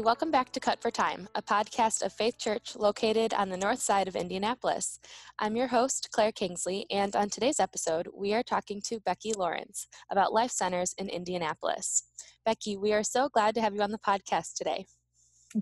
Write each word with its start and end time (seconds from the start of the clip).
Hey, 0.00 0.04
welcome 0.04 0.30
back 0.30 0.50
to 0.52 0.60
Cut 0.60 0.80
for 0.80 0.90
Time, 0.90 1.28
a 1.34 1.42
podcast 1.42 2.02
of 2.02 2.14
Faith 2.14 2.38
Church 2.38 2.74
located 2.74 3.34
on 3.34 3.50
the 3.50 3.56
north 3.58 3.80
side 3.80 4.08
of 4.08 4.16
Indianapolis. 4.16 4.98
I'm 5.38 5.56
your 5.56 5.66
host, 5.66 6.08
Claire 6.10 6.32
Kingsley, 6.32 6.86
and 6.90 7.14
on 7.14 7.28
today's 7.28 7.60
episode, 7.60 8.08
we 8.14 8.32
are 8.32 8.42
talking 8.42 8.80
to 8.86 9.00
Becky 9.00 9.34
Lawrence 9.34 9.88
about 10.10 10.32
life 10.32 10.52
centers 10.52 10.94
in 10.96 11.10
Indianapolis. 11.10 12.04
Becky, 12.46 12.78
we 12.78 12.94
are 12.94 13.02
so 13.02 13.28
glad 13.28 13.54
to 13.56 13.60
have 13.60 13.74
you 13.74 13.82
on 13.82 13.90
the 13.90 13.98
podcast 13.98 14.54
today. 14.54 14.86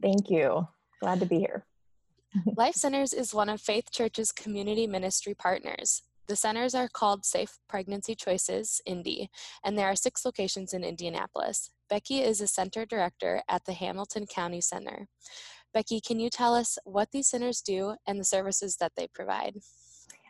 Thank 0.00 0.30
you. 0.30 0.68
Glad 1.00 1.18
to 1.18 1.26
be 1.26 1.40
here. 1.40 1.66
life 2.56 2.76
Centers 2.76 3.12
is 3.12 3.34
one 3.34 3.48
of 3.48 3.60
Faith 3.60 3.90
Church's 3.90 4.30
community 4.30 4.86
ministry 4.86 5.34
partners. 5.34 6.02
The 6.28 6.36
centers 6.36 6.74
are 6.74 6.88
called 6.88 7.24
Safe 7.24 7.58
Pregnancy 7.70 8.14
Choices, 8.14 8.82
Indy, 8.84 9.30
and 9.64 9.78
there 9.78 9.86
are 9.86 9.96
six 9.96 10.26
locations 10.26 10.74
in 10.74 10.84
Indianapolis. 10.84 11.70
Becky 11.88 12.20
is 12.20 12.42
a 12.42 12.46
center 12.46 12.84
director 12.84 13.42
at 13.48 13.64
the 13.64 13.72
Hamilton 13.72 14.26
County 14.26 14.60
Center. 14.60 15.08
Becky, 15.72 16.02
can 16.02 16.20
you 16.20 16.28
tell 16.28 16.54
us 16.54 16.76
what 16.84 17.12
these 17.12 17.28
centers 17.28 17.62
do 17.62 17.94
and 18.06 18.20
the 18.20 18.24
services 18.24 18.76
that 18.76 18.92
they 18.94 19.08
provide? 19.14 19.54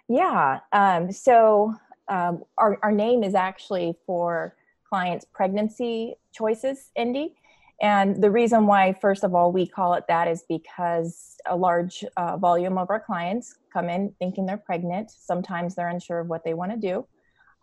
Yeah, 0.09 0.61
um, 0.73 1.11
so 1.11 1.75
um, 2.06 2.45
our, 2.56 2.78
our 2.84 2.92
name 2.92 3.25
is 3.25 3.34
actually 3.34 3.97
for 4.06 4.55
clients' 4.89 5.27
pregnancy 5.33 6.15
choices, 6.33 6.91
Indy. 6.95 7.34
And 7.80 8.20
the 8.20 8.30
reason 8.30 8.66
why, 8.66 8.92
first 8.92 9.23
of 9.23 9.34
all, 9.34 9.52
we 9.52 9.66
call 9.66 9.95
it 9.95 10.05
that 10.09 10.27
is 10.27 10.45
because 10.48 11.36
a 11.46 11.56
large 11.56 12.05
uh, 12.16 12.36
volume 12.36 12.77
of 12.77 12.91
our 12.91 12.98
clients 12.98 13.55
come 13.73 13.88
in 13.88 14.12
thinking 14.19 14.46
they're 14.46 14.56
pregnant. 14.56 15.10
Sometimes 15.10 15.75
they're 15.75 15.88
unsure 15.88 16.19
of 16.20 16.28
what 16.28 16.44
they 16.44 16.55
want 16.55 16.72
to 16.72 16.77
do. 16.77 17.06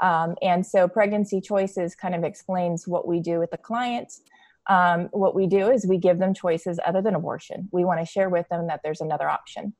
Um, 0.01 0.35
and 0.41 0.65
so, 0.65 0.87
Pregnancy 0.87 1.41
Choices 1.41 1.95
kind 1.95 2.15
of 2.15 2.23
explains 2.23 2.87
what 2.87 3.07
we 3.07 3.19
do 3.19 3.39
with 3.39 3.51
the 3.51 3.57
clients. 3.57 4.21
Um, 4.67 5.09
what 5.11 5.35
we 5.35 5.47
do 5.47 5.69
is 5.69 5.85
we 5.85 5.97
give 5.97 6.17
them 6.17 6.33
choices 6.33 6.79
other 6.85 7.01
than 7.01 7.15
abortion. 7.15 7.69
We 7.71 7.85
want 7.85 7.99
to 7.99 8.05
share 8.05 8.29
with 8.29 8.47
them 8.49 8.67
that 8.67 8.81
there's 8.83 9.01
another 9.01 9.29
option. 9.29 9.73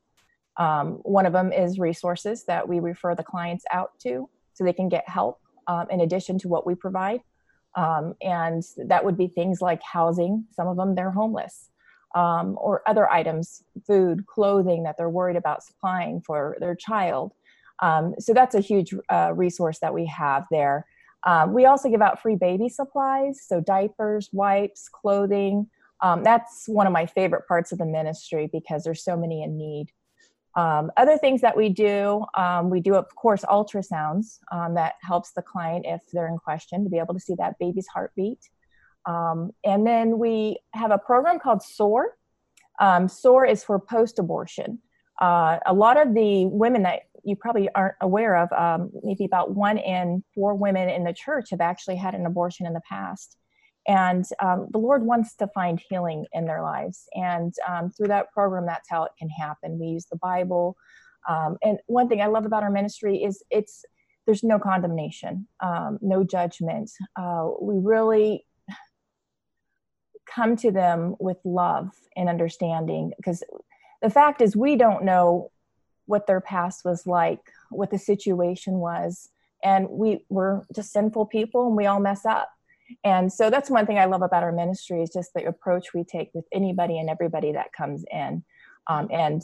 Um, 0.58 1.00
one 1.04 1.26
of 1.26 1.34
them 1.34 1.52
is 1.52 1.80
resources 1.80 2.46
that 2.46 2.68
we 2.68 2.80
refer 2.80 3.16
the 3.16 3.24
clients 3.24 3.66
out 3.72 3.92
to 4.04 4.30
so 4.54 4.64
they 4.64 4.74
can 4.74 4.90
get 4.90 5.08
help 5.10 5.40
um, 5.68 5.88
in 5.90 6.02
addition 6.02 6.38
to 6.40 6.48
what 6.48 6.66
we 6.66 6.76
provide. 6.76 7.22
Um, 7.76 8.16
and 8.22 8.64
that 8.78 9.04
would 9.04 9.18
be 9.18 9.28
things 9.28 9.62
like 9.62 9.82
housing. 9.84 10.46
Some 10.52 10.68
of 10.68 10.78
them, 10.78 10.96
they're 10.96 11.12
homeless. 11.12 11.70
Um, 12.16 12.58
or 12.62 12.82
other 12.88 13.12
items, 13.12 13.62
food, 13.86 14.26
clothing 14.26 14.84
that 14.84 14.96
they're 14.98 15.10
worried 15.10 15.36
about 15.36 15.64
supplying 15.64 16.22
for 16.22 16.56
their 16.62 16.74
child. 16.74 17.34
Um, 17.82 18.16
so 18.20 18.34
that's 18.34 18.56
a 18.56 18.62
huge 18.62 18.94
uh, 19.12 19.34
resource 19.36 19.80
that 19.80 19.94
we 19.94 20.06
have 20.06 20.46
there. 20.50 20.86
Um, 21.26 21.54
we 21.54 21.66
also 21.66 21.90
give 21.90 22.02
out 22.02 22.22
free 22.22 22.36
baby 22.36 22.70
supplies, 22.70 23.42
so 23.46 23.60
diapers, 23.60 24.30
wipes, 24.32 24.88
clothing. 24.88 25.68
Um, 26.02 26.24
that's 26.24 26.68
one 26.68 26.88
of 26.88 26.94
my 26.94 27.06
favorite 27.06 27.48
parts 27.48 27.72
of 27.72 27.80
the 27.80 27.86
ministry 27.86 28.50
because 28.52 28.84
there's 28.84 29.04
so 29.04 29.18
many 29.18 29.44
in 29.44 29.58
need. 29.58 29.88
Um, 30.56 30.90
other 30.96 31.18
things 31.18 31.42
that 31.42 31.58
we 31.58 31.70
do, 31.70 32.26
um, 32.38 32.70
we 32.70 32.80
do, 32.80 32.96
of 32.96 33.14
course, 33.16 33.44
ultrasounds 33.44 34.40
um, 34.52 34.76
that 34.76 34.94
helps 35.02 35.32
the 35.34 35.42
client 35.42 35.86
if 35.88 36.02
they're 36.14 36.28
in 36.28 36.38
question 36.38 36.84
to 36.84 36.90
be 36.90 36.98
able 36.98 37.14
to 37.14 37.20
see 37.20 37.36
that 37.38 37.60
baby's 37.60 37.88
heartbeat. 37.88 38.40
Um, 39.06 39.52
and 39.64 39.86
then 39.86 40.18
we 40.18 40.60
have 40.74 40.92
a 40.92 40.98
program 40.98 41.40
called 41.40 41.62
SOAR. 41.62 42.16
Um, 42.80 43.08
SOAR 43.08 43.46
is 43.46 43.64
for 43.64 43.80
post 43.80 44.18
abortion. 44.18 44.80
Uh, 45.22 45.60
a 45.66 45.74
lot 45.74 45.98
of 45.98 46.14
the 46.14 46.46
women 46.46 46.84
that 46.84 47.02
you 47.24 47.36
probably 47.36 47.68
aren't 47.76 47.96
aware 48.02 48.36
of, 48.38 48.52
um, 48.54 48.92
maybe 49.04 49.26
about 49.26 49.56
one 49.56 49.78
in 49.78 50.24
four 50.34 50.56
women 50.56 50.90
in 50.90 51.04
the 51.04 51.14
church 51.14 51.50
have 51.50 51.62
actually 51.62 51.96
had 51.96 52.14
an 52.14 52.26
abortion 52.26 52.66
in 52.66 52.74
the 52.74 52.82
past. 52.88 53.38
And 53.88 54.26
um, 54.40 54.68
the 54.72 54.80
Lord 54.80 55.04
wants 55.04 55.36
to 55.36 55.48
find 55.48 55.82
healing 55.90 56.26
in 56.34 56.46
their 56.46 56.62
lives. 56.62 57.08
And 57.14 57.54
um, 57.68 57.92
through 57.92 58.08
that 58.08 58.32
program, 58.32 58.66
that's 58.66 58.90
how 58.90 59.04
it 59.04 59.12
can 59.18 59.30
happen. 59.30 59.80
We 59.80 59.88
use 59.88 60.06
the 60.06 60.18
Bible. 60.18 60.76
Um, 61.30 61.58
and 61.64 61.78
one 61.88 62.08
thing 62.08 62.22
I 62.22 62.28
love 62.28 62.46
about 62.46 62.64
our 62.64 62.72
ministry 62.72 63.24
is 63.24 63.44
it's 63.50 63.86
there's 64.26 64.44
no 64.44 64.58
condemnation, 64.58 65.48
um, 65.60 66.00
no 66.02 66.24
judgment. 66.24 66.90
Uh, 67.16 67.50
we 67.62 67.76
really 67.78 68.46
come 70.26 70.56
to 70.58 70.72
them 70.72 71.16
with 71.20 71.38
love 71.44 71.92
and 72.16 72.28
understanding 72.28 73.12
because 73.18 73.44
the 74.02 74.10
fact 74.10 74.42
is 74.42 74.56
we 74.56 74.76
don't 74.76 75.04
know 75.04 75.52
what 76.08 76.28
their 76.28 76.42
past 76.42 76.84
was 76.86 77.06
like, 77.06 77.40
what 77.70 77.92
the 77.92 78.00
situation 78.00 78.76
was. 78.76 79.30
And 79.64 79.90
we 79.90 80.26
were 80.30 80.66
just 80.74 80.92
sinful 80.92 81.28
people 81.28 81.68
and 81.68 81.76
we 81.76 81.86
all 81.86 82.00
mess 82.00 82.26
up 82.26 82.50
and 83.04 83.32
so 83.32 83.50
that's 83.50 83.70
one 83.70 83.86
thing 83.86 83.98
i 83.98 84.06
love 84.06 84.22
about 84.22 84.44
our 84.44 84.52
ministry 84.52 85.02
is 85.02 85.10
just 85.10 85.34
the 85.34 85.46
approach 85.46 85.94
we 85.94 86.04
take 86.04 86.30
with 86.34 86.46
anybody 86.54 87.00
and 87.00 87.10
everybody 87.10 87.52
that 87.52 87.74
comes 87.74 88.04
in. 88.12 88.44
Um, 88.88 89.08
and 89.12 89.42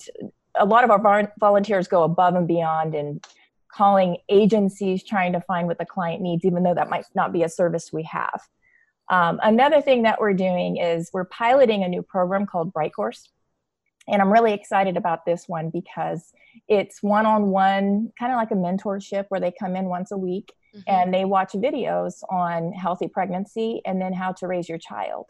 a 0.56 0.66
lot 0.66 0.84
of 0.84 0.92
our 0.92 1.34
volunteers 1.40 1.88
go 1.88 2.04
above 2.04 2.36
and 2.36 2.48
beyond 2.48 2.94
and 2.94 3.26
calling 3.72 4.18
agencies 4.30 5.04
trying 5.04 5.34
to 5.34 5.42
find 5.42 5.66
what 5.66 5.78
the 5.78 5.86
client 5.86 6.22
needs 6.22 6.46
even 6.46 6.62
though 6.64 6.76
that 6.76 6.90
might 6.90 7.06
not 7.16 7.32
be 7.32 7.44
a 7.44 7.50
service 7.50 7.92
we 7.92 8.04
have. 8.04 8.42
Um, 9.10 9.40
another 9.42 9.82
thing 9.82 10.04
that 10.04 10.22
we're 10.22 10.34
doing 10.34 10.78
is 10.78 11.10
we're 11.14 11.26
piloting 11.26 11.84
a 11.84 11.88
new 11.88 12.02
program 12.02 12.46
called 12.46 12.74
Brightcourse 12.74 13.30
and 14.08 14.22
i'm 14.22 14.32
really 14.32 14.54
excited 14.54 14.98
about 14.98 15.26
this 15.26 15.48
one 15.48 15.70
because 15.70 16.32
it's 16.68 17.02
one-on-one 17.02 18.12
kind 18.18 18.32
of 18.32 18.38
like 18.38 18.52
a 18.52 18.56
mentorship 18.56 19.26
where 19.30 19.40
they 19.40 19.52
come 19.52 19.76
in 19.76 19.86
once 19.86 20.12
a 20.12 20.18
week 20.18 20.52
mm-hmm. 20.76 20.82
and 20.88 21.14
they 21.14 21.26
watch 21.26 21.54
videos 21.54 22.24
on 22.30 22.72
healthy 22.74 23.08
pregnancy 23.08 23.82
and 23.86 24.02
then 24.02 24.14
how 24.14 24.32
to 24.34 24.48
raise 24.48 24.68
your 24.70 24.78
child. 24.78 25.26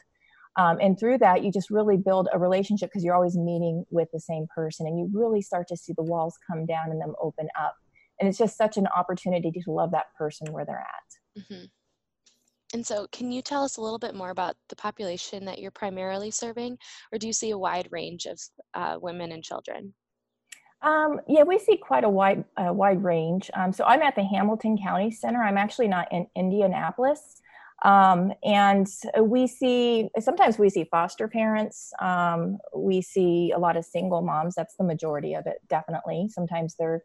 Um, 0.57 0.79
and 0.81 0.99
through 0.99 1.19
that, 1.19 1.43
you 1.43 1.51
just 1.51 1.69
really 1.69 1.97
build 1.97 2.27
a 2.33 2.39
relationship 2.39 2.89
because 2.89 3.03
you're 3.03 3.15
always 3.15 3.37
meeting 3.37 3.85
with 3.89 4.09
the 4.11 4.19
same 4.19 4.47
person 4.53 4.85
and 4.85 4.99
you 4.99 5.09
really 5.13 5.41
start 5.41 5.67
to 5.69 5.77
see 5.77 5.93
the 5.93 6.03
walls 6.03 6.37
come 6.49 6.65
down 6.65 6.91
and 6.91 6.99
them 7.01 7.13
open 7.21 7.47
up. 7.59 7.75
And 8.19 8.27
it's 8.27 8.37
just 8.37 8.57
such 8.57 8.77
an 8.77 8.87
opportunity 8.95 9.51
to 9.51 9.71
love 9.71 9.91
that 9.91 10.13
person 10.17 10.51
where 10.51 10.65
they're 10.65 10.79
at. 10.79 11.41
Mm-hmm. 11.41 11.65
And 12.73 12.85
so, 12.85 13.07
can 13.11 13.31
you 13.31 13.41
tell 13.41 13.63
us 13.63 13.77
a 13.77 13.81
little 13.81 13.99
bit 13.99 14.15
more 14.15 14.29
about 14.29 14.55
the 14.69 14.75
population 14.75 15.43
that 15.45 15.59
you're 15.59 15.71
primarily 15.71 16.31
serving, 16.31 16.77
or 17.11 17.17
do 17.17 17.27
you 17.27 17.33
see 17.33 17.51
a 17.51 17.57
wide 17.57 17.89
range 17.91 18.25
of 18.25 18.39
uh, 18.73 18.97
women 19.01 19.33
and 19.33 19.43
children? 19.43 19.93
Um, 20.81 21.21
yeah, 21.27 21.43
we 21.43 21.59
see 21.59 21.77
quite 21.77 22.03
a 22.03 22.09
wide 22.09 22.43
uh, 22.57 22.73
wide 22.73 23.03
range. 23.03 23.51
Um, 23.53 23.71
so 23.71 23.83
I'm 23.85 24.01
at 24.01 24.15
the 24.15 24.23
Hamilton 24.23 24.77
County 24.77 25.11
Center. 25.11 25.43
I'm 25.43 25.57
actually 25.57 25.87
not 25.87 26.07
in 26.11 26.25
Indianapolis, 26.35 27.41
um, 27.83 28.33
and 28.43 28.87
we 29.19 29.45
see 29.45 30.09
sometimes 30.19 30.57
we 30.57 30.69
see 30.69 30.85
foster 30.85 31.27
parents. 31.27 31.93
Um, 32.01 32.57
we 32.75 33.01
see 33.01 33.51
a 33.55 33.59
lot 33.59 33.77
of 33.77 33.85
single 33.85 34.21
moms. 34.21 34.55
That's 34.55 34.75
the 34.75 34.83
majority 34.83 35.35
of 35.35 35.45
it, 35.45 35.57
definitely. 35.69 36.29
Sometimes 36.29 36.75
their 36.75 37.03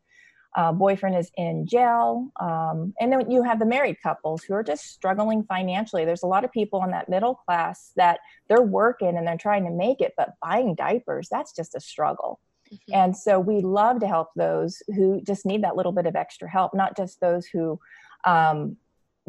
uh, 0.57 0.73
boyfriend 0.73 1.17
is 1.17 1.31
in 1.37 1.67
jail, 1.67 2.31
um, 2.41 2.95
and 2.99 3.13
then 3.13 3.31
you 3.31 3.43
have 3.43 3.59
the 3.59 3.67
married 3.67 3.99
couples 4.03 4.43
who 4.43 4.55
are 4.55 4.63
just 4.63 4.87
struggling 4.87 5.45
financially. 5.45 6.07
There's 6.07 6.23
a 6.23 6.27
lot 6.29 6.47
of 6.47 6.53
people 6.53 6.83
in 6.83 6.93
that 6.93 7.11
middle 7.11 7.35
class 7.35 7.93
that 7.97 8.21
they're 8.49 8.63
working 8.63 9.19
and 9.19 9.27
they're 9.27 9.37
trying 9.37 9.67
to 9.67 9.71
make 9.71 10.01
it, 10.01 10.15
but 10.17 10.31
buying 10.41 10.75
diapers 10.75 11.29
that's 11.31 11.53
just 11.53 11.75
a 11.75 11.81
struggle. 11.81 12.41
Mm-hmm. 12.73 12.95
And 12.95 13.17
so 13.17 13.39
we 13.39 13.61
love 13.61 14.01
to 14.01 14.09
help 14.09 14.29
those 14.37 14.83
who 14.89 15.21
just 15.23 15.47
need 15.47 15.63
that 15.65 15.77
little 15.77 15.93
bit 15.93 16.07
of 16.07 16.17
extra 16.17 16.49
help, 16.51 16.75
not 16.75 16.97
just 16.97 17.21
those 17.21 17.47
who 17.47 17.79
um, 18.25 18.77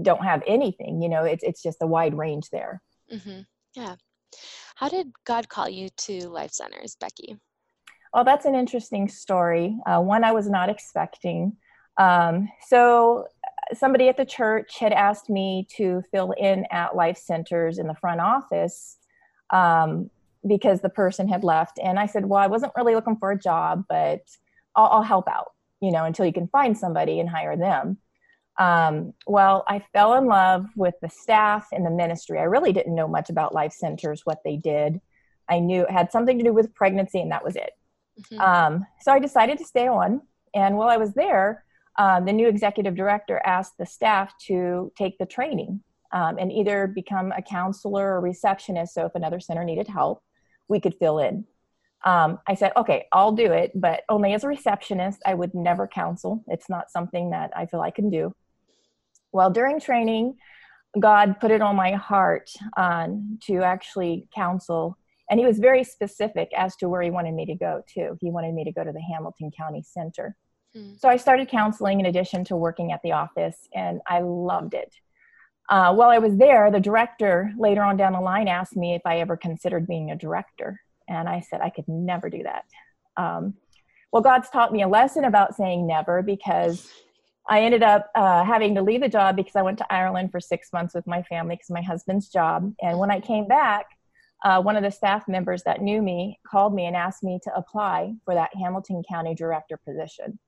don't 0.02 0.24
have 0.24 0.44
anything. 0.48 1.02
You 1.02 1.10
know, 1.10 1.24
it's 1.24 1.44
it's 1.44 1.62
just 1.62 1.82
a 1.82 1.88
wide 1.88 2.18
range 2.18 2.50
there. 2.50 2.82
Mm-hmm. 3.12 3.42
Yeah. 3.74 3.96
How 4.76 4.90
did 4.90 5.12
God 5.26 5.50
call 5.50 5.70
you 5.70 5.90
to 5.90 6.30
Life 6.30 6.52
Centers, 6.52 6.96
Becky? 6.96 7.38
Well, 8.14 8.24
that's 8.24 8.46
an 8.46 8.56
interesting 8.56 9.08
story. 9.08 9.78
Uh, 9.86 10.02
one 10.02 10.24
I 10.24 10.32
was 10.32 10.50
not 10.50 10.70
expecting. 10.70 11.58
Um, 11.98 12.50
so 12.68 13.28
somebody 13.74 14.08
at 14.08 14.18
the 14.18 14.26
church 14.26 14.78
had 14.80 14.94
asked 14.94 15.30
me 15.30 15.68
to 15.78 16.04
fill 16.12 16.32
in 16.32 16.66
at 16.72 16.96
Life 16.96 17.18
Centers 17.18 17.80
in 17.80 17.88
the 17.88 17.96
front 17.96 18.22
office 18.22 18.98
um, 19.52 20.10
because 20.48 20.82
the 20.82 20.90
person 20.90 21.28
had 21.28 21.44
left. 21.44 21.80
And 21.82 22.00
I 22.00 22.06
said, 22.06 22.26
Well, 22.26 22.40
I 22.40 22.48
wasn't 22.48 22.74
really 22.76 22.96
looking 22.96 23.18
for 23.18 23.32
a 23.32 23.40
job, 23.40 23.86
but 23.90 24.22
I'll, 24.76 24.88
I'll 24.88 25.04
help 25.04 25.28
out, 25.28 25.52
you 25.82 25.92
know, 25.92 26.06
until 26.06 26.26
you 26.26 26.34
can 26.34 26.48
find 26.48 26.78
somebody 26.78 27.20
and 27.20 27.30
hire 27.30 27.58
them. 27.58 27.98
Um, 28.60 29.14
well, 29.28 29.64
I 29.68 29.84
fell 29.94 30.16
in 30.16 30.26
love 30.26 30.66
with 30.76 30.96
the 31.02 31.10
staff 31.10 31.68
and 31.72 31.86
the 31.86 31.92
ministry. 31.92 32.40
I 32.40 32.44
really 32.44 32.74
didn't 32.74 32.96
know 32.96 33.08
much 33.08 33.30
about 33.30 33.54
life 33.54 33.74
centers, 33.74 34.22
what 34.26 34.40
they 34.44 34.58
did. 34.58 35.00
I 35.50 35.60
knew 35.60 35.84
it 35.84 35.92
had 35.92 36.12
something 36.12 36.38
to 36.40 36.44
do 36.44 36.54
with 36.54 36.74
pregnancy, 36.74 37.22
and 37.22 37.32
that 37.32 37.44
was 37.44 37.56
it. 37.56 37.72
Mm-hmm. 38.24 38.42
Um, 38.42 38.86
so 39.02 39.12
I 39.12 39.20
decided 39.20 39.58
to 39.60 39.66
stay 39.66 39.88
on. 39.88 40.22
And 40.54 40.76
while 40.76 40.90
I 40.90 40.98
was 40.98 41.14
there, 41.14 41.64
um, 41.98 42.26
the 42.26 42.34
new 42.34 42.48
executive 42.48 42.96
director 42.96 43.42
asked 43.46 43.78
the 43.78 43.86
staff 43.86 44.34
to 44.48 44.92
take 44.98 45.18
the 45.18 45.26
training 45.26 45.82
um, 46.12 46.38
and 46.38 46.52
either 46.52 46.88
become 46.88 47.32
a 47.32 47.42
counselor 47.42 48.14
or 48.14 48.22
receptionist. 48.22 48.94
So 48.94 49.06
if 49.06 49.16
another 49.16 49.40
center 49.40 49.64
needed 49.64 49.88
help, 49.88 50.24
we 50.68 50.80
could 50.80 50.96
fill 51.00 51.20
in. 51.20 51.46
Um, 52.06 52.40
I 52.48 52.56
said, 52.56 52.72
okay, 52.78 53.06
I'll 53.12 53.32
do 53.32 53.52
it, 53.52 53.72
but 53.76 54.04
only 54.08 54.34
as 54.34 54.44
a 54.44 54.48
receptionist. 54.48 55.22
I 55.26 55.34
would 55.34 55.54
never 55.54 55.88
counsel. 55.88 56.44
It's 56.48 56.70
not 56.70 56.92
something 56.92 57.32
that 57.32 57.52
I 57.56 57.66
feel 57.66 57.82
I 57.82 57.92
can 57.92 58.10
do. 58.10 58.34
Well, 59.32 59.50
during 59.50 59.80
training, 59.80 60.36
God 61.00 61.40
put 61.40 61.52
it 61.52 61.62
on 61.62 61.76
my 61.76 61.92
heart 61.92 62.50
um, 62.78 63.40
to 63.44 63.64
actually 63.64 64.28
counsel. 64.34 64.98
And 65.30 65.40
he 65.40 65.46
was 65.46 65.60
very 65.60 65.84
specific 65.84 66.50
as 66.56 66.76
to 66.78 66.88
where 66.88 67.02
he 67.02 67.10
wanted 67.10 67.34
me 67.34 67.46
to 67.48 67.56
go 67.56 67.82
to. 67.96 68.18
He 68.22 68.32
wanted 68.32 68.54
me 68.54 68.64
to 68.64 68.72
go 68.72 68.84
to 68.84 68.92
the 68.92 69.02
Hamilton 69.02 69.52
County 69.58 69.84
Center. 69.84 70.36
Hmm. 70.74 70.94
So 70.98 71.10
I 71.10 71.18
started 71.18 71.50
counseling 71.50 72.00
in 72.00 72.06
addition 72.06 72.46
to 72.46 72.56
working 72.56 72.92
at 72.92 73.02
the 73.04 73.12
office, 73.12 73.68
and 73.74 74.00
I 74.08 74.20
loved 74.20 74.74
it. 74.74 74.96
Uh, 75.70 75.94
while 75.94 76.10
I 76.10 76.18
was 76.20 76.38
there, 76.38 76.72
the 76.72 76.80
director 76.80 77.52
later 77.58 77.84
on 77.84 77.98
down 77.98 78.14
the 78.14 78.22
line 78.22 78.48
asked 78.48 78.78
me 78.78 78.96
if 78.96 79.02
I 79.06 79.20
ever 79.20 79.36
considered 79.36 79.88
being 79.88 80.12
a 80.12 80.16
director. 80.16 80.82
And 81.10 81.28
I 81.28 81.42
said 81.42 81.62
I 81.62 81.70
could 81.70 81.88
never 81.88 82.30
do 82.30 82.44
that. 82.44 82.66
Um, 83.18 83.56
well, 84.12 84.22
God's 84.22 84.50
taught 84.50 84.72
me 84.72 84.84
a 84.84 84.88
lesson 84.88 85.26
about 85.26 85.56
saying 85.56 85.86
never 85.86 86.22
because 86.22 86.90
I 87.50 87.62
ended 87.62 87.84
up 87.84 88.10
uh, 88.16 88.44
having 88.44 88.76
to 88.76 88.82
leave 88.82 89.02
the 89.02 89.10
job 89.10 89.36
because 89.36 89.56
I 89.56 89.62
went 89.62 89.78
to 89.80 89.94
Ireland 89.94 90.32
for 90.32 90.40
six 90.40 90.72
months 90.72 90.94
with 90.94 91.08
my 91.08 91.24
family 91.24 91.56
because 91.56 91.70
my 91.70 91.82
husband's 91.82 92.30
job. 92.30 92.74
And 92.82 92.98
when 93.00 93.12
I 93.12 93.20
came 93.20 93.48
back, 93.48 93.86
uh, 94.44 94.62
one 94.62 94.76
of 94.76 94.84
the 94.84 94.92
staff 94.92 95.28
members 95.28 95.64
that 95.64 95.82
knew 95.82 96.02
me 96.02 96.40
called 96.46 96.74
me 96.74 96.86
and 96.86 96.96
asked 96.96 97.24
me 97.24 97.40
to 97.44 97.56
apply 97.56 98.14
for 98.24 98.34
that 98.34 98.52
Hamilton 98.56 99.02
County 99.10 99.34
director 99.34 99.78
position. 99.78 100.40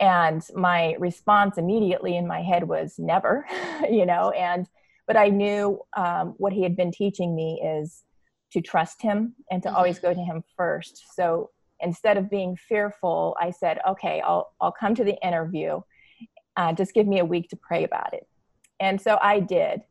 And 0.00 0.42
my 0.54 0.96
response 0.98 1.56
immediately 1.56 2.16
in 2.16 2.26
my 2.26 2.42
head 2.42 2.66
was 2.66 2.98
never, 2.98 3.46
you 3.90 4.06
know, 4.06 4.30
and 4.30 4.68
but 5.06 5.16
I 5.16 5.28
knew 5.28 5.80
um, 5.96 6.34
what 6.38 6.52
he 6.52 6.62
had 6.62 6.76
been 6.76 6.90
teaching 6.90 7.34
me 7.34 7.60
is 7.62 8.04
to 8.52 8.60
trust 8.60 9.02
him 9.02 9.34
and 9.50 9.62
to 9.62 9.68
mm-hmm. 9.68 9.76
always 9.76 9.98
go 9.98 10.14
to 10.14 10.20
him 10.20 10.42
first. 10.56 11.04
So 11.14 11.50
instead 11.80 12.16
of 12.16 12.30
being 12.30 12.56
fearful, 12.56 13.36
I 13.40 13.50
said, 13.50 13.80
okay, 13.86 14.22
I'll, 14.22 14.52
I'll 14.60 14.72
come 14.72 14.94
to 14.94 15.04
the 15.04 15.20
interview. 15.26 15.80
Uh, 16.56 16.72
just 16.72 16.94
give 16.94 17.06
me 17.06 17.18
a 17.18 17.24
week 17.24 17.48
to 17.50 17.56
pray 17.56 17.84
about 17.84 18.14
it. 18.14 18.26
And 18.80 19.00
so 19.00 19.18
I 19.20 19.40
did. 19.40 19.82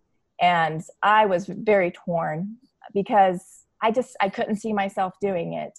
And 0.41 0.81
I 1.01 1.25
was 1.25 1.45
very 1.45 1.91
torn 1.91 2.57
because 2.93 3.65
I 3.81 3.91
just, 3.91 4.15
I 4.21 4.29
couldn't 4.29 4.55
see 4.55 4.73
myself 4.73 5.13
doing 5.21 5.53
it. 5.53 5.77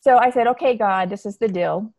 So 0.00 0.16
I 0.16 0.30
said, 0.30 0.46
okay, 0.48 0.76
God, 0.76 1.10
this 1.10 1.26
is 1.26 1.38
the 1.38 1.48
deal. 1.48 1.92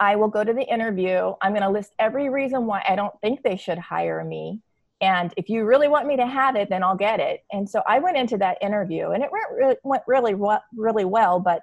I 0.00 0.16
will 0.16 0.28
go 0.28 0.44
to 0.44 0.52
the 0.52 0.62
interview. 0.62 1.32
I'm 1.42 1.52
going 1.52 1.62
to 1.62 1.70
list 1.70 1.92
every 1.98 2.28
reason 2.28 2.66
why 2.66 2.84
I 2.88 2.96
don't 2.96 3.14
think 3.20 3.42
they 3.42 3.56
should 3.56 3.78
hire 3.78 4.24
me. 4.24 4.60
And 5.00 5.32
if 5.36 5.48
you 5.48 5.64
really 5.64 5.88
want 5.88 6.06
me 6.06 6.16
to 6.16 6.26
have 6.26 6.56
it, 6.56 6.68
then 6.70 6.82
I'll 6.82 6.96
get 6.96 7.20
it. 7.20 7.40
And 7.52 7.68
so 7.68 7.82
I 7.86 7.98
went 8.00 8.16
into 8.16 8.36
that 8.38 8.58
interview 8.60 9.10
and 9.10 9.22
it 9.22 9.30
went 9.30 9.44
really, 9.56 9.76
went 9.84 10.02
really, 10.06 10.34
really 10.76 11.04
well. 11.04 11.40
But 11.40 11.62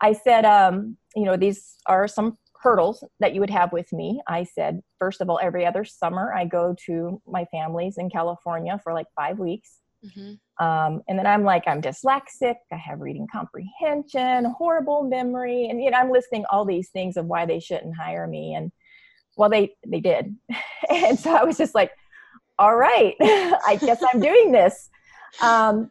I 0.00 0.12
said, 0.12 0.44
um, 0.44 0.96
you 1.14 1.24
know, 1.24 1.36
these 1.36 1.76
are 1.86 2.08
some 2.08 2.38
hurdles 2.62 3.04
that 3.20 3.34
you 3.34 3.40
would 3.40 3.50
have 3.50 3.72
with 3.72 3.92
me. 3.92 4.20
I 4.26 4.44
said, 4.44 4.80
first 4.98 5.20
of 5.20 5.28
all, 5.28 5.38
every 5.42 5.66
other 5.66 5.84
summer 5.84 6.32
I 6.34 6.46
go 6.46 6.74
to 6.86 7.20
my 7.26 7.44
family's 7.52 7.98
in 7.98 8.08
California 8.08 8.80
for 8.82 8.94
like 8.94 9.06
five 9.14 9.38
weeks. 9.38 9.80
Mm-hmm. 10.04 10.34
Um, 10.60 11.02
and 11.08 11.18
then 11.18 11.26
I'm 11.26 11.42
like, 11.42 11.64
I'm 11.66 11.82
dyslexic, 11.82 12.56
I 12.72 12.76
have 12.76 13.00
reading 13.00 13.26
comprehension, 13.30 14.44
horrible 14.56 15.02
memory, 15.02 15.68
and 15.68 15.82
you 15.82 15.90
know, 15.90 15.98
I'm 15.98 16.10
listing 16.10 16.44
all 16.50 16.64
these 16.64 16.90
things 16.90 17.16
of 17.16 17.26
why 17.26 17.44
they 17.44 17.58
shouldn't 17.58 17.96
hire 17.96 18.26
me. 18.26 18.54
And 18.54 18.70
well, 19.36 19.50
they 19.50 19.74
they 19.86 20.00
did, 20.00 20.36
and 20.90 21.18
so 21.18 21.34
I 21.34 21.44
was 21.44 21.58
just 21.58 21.74
like, 21.74 21.90
all 22.58 22.76
right, 22.76 23.14
I 23.20 23.78
guess 23.80 24.02
I'm 24.12 24.20
doing 24.20 24.52
this. 24.52 24.90
Um, 25.42 25.90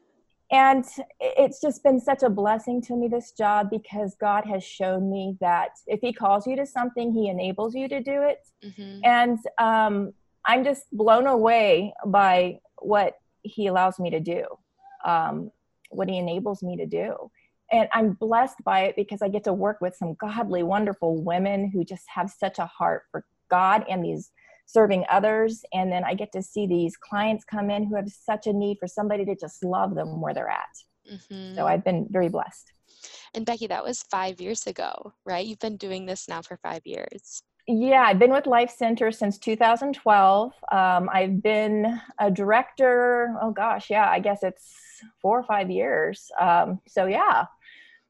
and 0.53 0.85
it's 1.19 1.59
just 1.59 1.83
been 1.83 1.99
such 1.99 2.21
a 2.21 2.29
blessing 2.29 2.81
to 2.81 2.95
me 2.95 3.07
this 3.07 3.31
job 3.31 3.69
because 3.69 4.15
god 4.21 4.45
has 4.45 4.63
shown 4.63 5.09
me 5.09 5.35
that 5.41 5.69
if 5.87 5.99
he 6.01 6.13
calls 6.13 6.45
you 6.45 6.55
to 6.55 6.65
something 6.65 7.11
he 7.11 7.27
enables 7.27 7.73
you 7.73 7.87
to 7.87 8.01
do 8.01 8.21
it 8.23 8.39
mm-hmm. 8.63 8.99
and 9.03 9.39
um, 9.59 10.13
i'm 10.45 10.63
just 10.63 10.85
blown 10.91 11.27
away 11.27 11.93
by 12.05 12.57
what 12.79 13.15
he 13.43 13.67
allows 13.67 13.99
me 13.99 14.09
to 14.09 14.19
do 14.19 14.43
um, 15.05 15.51
what 15.89 16.09
he 16.09 16.17
enables 16.17 16.63
me 16.63 16.75
to 16.77 16.85
do 16.85 17.15
and 17.71 17.87
i'm 17.93 18.13
blessed 18.13 18.57
by 18.63 18.81
it 18.81 18.95
because 18.95 19.21
i 19.21 19.27
get 19.27 19.43
to 19.43 19.53
work 19.53 19.77
with 19.81 19.95
some 19.95 20.15
godly 20.19 20.63
wonderful 20.63 21.21
women 21.23 21.69
who 21.69 21.83
just 21.83 22.05
have 22.07 22.29
such 22.29 22.59
a 22.59 22.65
heart 22.65 23.03
for 23.11 23.25
god 23.49 23.85
and 23.89 24.03
these 24.03 24.31
serving 24.65 25.05
others. 25.09 25.63
And 25.73 25.91
then 25.91 26.03
I 26.03 26.13
get 26.13 26.31
to 26.33 26.41
see 26.41 26.67
these 26.67 26.97
clients 26.97 27.43
come 27.45 27.69
in 27.69 27.85
who 27.85 27.95
have 27.95 28.09
such 28.09 28.47
a 28.47 28.53
need 28.53 28.77
for 28.79 28.87
somebody 28.87 29.25
to 29.25 29.35
just 29.35 29.63
love 29.63 29.95
them 29.95 30.21
where 30.21 30.33
they're 30.33 30.49
at. 30.49 30.77
Mm-hmm. 31.11 31.55
So 31.55 31.67
I've 31.67 31.83
been 31.83 32.07
very 32.09 32.29
blessed. 32.29 32.71
And 33.33 33.45
Becky, 33.45 33.67
that 33.67 33.83
was 33.83 34.03
five 34.03 34.39
years 34.39 34.67
ago, 34.67 35.13
right? 35.25 35.45
You've 35.45 35.59
been 35.59 35.77
doing 35.77 36.05
this 36.05 36.27
now 36.29 36.41
for 36.41 36.57
five 36.57 36.81
years. 36.85 37.43
Yeah, 37.67 38.03
I've 38.05 38.19
been 38.19 38.31
with 38.31 38.45
Life 38.45 38.71
Center 38.71 39.11
since 39.11 39.37
2012. 39.37 40.53
Um, 40.71 41.09
I've 41.11 41.41
been 41.41 41.99
a 42.19 42.29
director, 42.29 43.35
oh 43.41 43.51
gosh, 43.51 43.89
yeah, 43.89 44.09
I 44.09 44.19
guess 44.19 44.43
it's 44.43 44.73
four 45.21 45.39
or 45.39 45.43
five 45.43 45.71
years. 45.71 46.29
Um, 46.39 46.81
so, 46.87 47.05
yeah, 47.05 47.45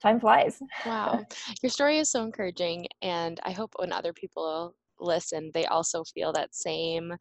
time 0.02 0.20
flies. 0.20 0.60
wow. 0.86 1.24
Your 1.62 1.70
story 1.70 2.00
is 2.00 2.10
so 2.10 2.24
encouraging. 2.24 2.88
And 3.04 3.40
I 3.44 3.52
hope 3.52 3.74
when 3.78 3.92
other 3.92 4.12
people 4.12 4.76
listen, 5.00 5.52
they 5.54 5.66
also 5.66 6.04
feel 6.04 6.34
that 6.34 6.56
same 6.56 7.14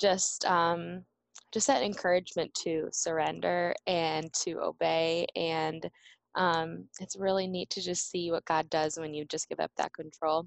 just 0.00 0.44
um, 0.44 1.04
just 1.52 1.66
that 1.66 1.82
encouragement 1.82 2.52
to 2.54 2.88
surrender 2.92 3.74
and 3.86 4.32
to 4.32 4.60
obey 4.60 5.26
and 5.36 5.88
um, 6.34 6.84
it's 7.00 7.16
really 7.18 7.48
neat 7.48 7.70
to 7.70 7.80
just 7.80 8.10
see 8.10 8.30
what 8.30 8.44
god 8.44 8.68
does 8.70 8.98
when 8.98 9.14
you 9.14 9.24
just 9.24 9.48
give 9.48 9.60
up 9.60 9.70
that 9.76 9.92
control 9.92 10.46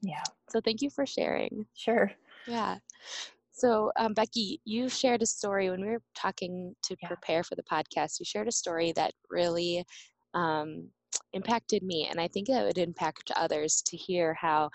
yeah. 0.00 0.22
So 0.50 0.60
thank 0.60 0.82
you 0.82 0.90
for 0.90 1.06
sharing. 1.06 1.66
Sure. 1.74 2.10
Yeah. 2.46 2.78
So 3.52 3.90
um, 3.98 4.14
becky 4.14 4.60
you 4.64 4.88
shared 4.88 5.22
a 5.22 5.26
story 5.26 5.70
when 5.70 5.80
we 5.80 5.88
were 5.88 6.02
talking 6.14 6.74
to 6.84 6.96
yeah. 7.02 7.08
prepare 7.08 7.42
for 7.42 7.56
the 7.56 7.64
podcast 7.64 8.20
you 8.20 8.24
shared 8.24 8.46
a 8.46 8.52
story 8.52 8.92
that 8.92 9.12
really 9.30 9.84
um, 10.34 10.88
impacted 11.32 11.82
me 11.82 12.06
and 12.08 12.20
i 12.20 12.28
think 12.28 12.48
it 12.48 12.64
would 12.64 12.78
impact 12.78 13.32
others 13.34 13.82
to 13.84 13.96
hear 13.96 14.34
how 14.34 14.68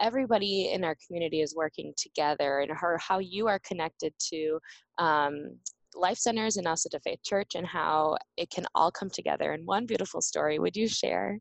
everybody 0.00 0.72
in 0.72 0.82
our 0.82 0.96
community 1.06 1.40
is 1.40 1.54
working 1.54 1.92
together 1.96 2.60
and 2.60 2.70
her, 2.72 2.98
how 2.98 3.18
you 3.18 3.46
are 3.46 3.60
connected 3.60 4.12
to 4.18 4.58
um, 4.98 5.56
life 5.94 6.18
centers 6.18 6.56
and 6.56 6.66
also 6.66 6.88
to 6.88 7.00
faith 7.00 7.22
church 7.22 7.54
and 7.54 7.66
how 7.66 8.16
it 8.36 8.50
can 8.50 8.66
all 8.74 8.90
come 8.90 9.10
together 9.10 9.52
in 9.52 9.66
one 9.66 9.86
beautiful 9.86 10.20
story. 10.20 10.58
Would 10.58 10.76
you 10.76 10.88
share 10.88 11.38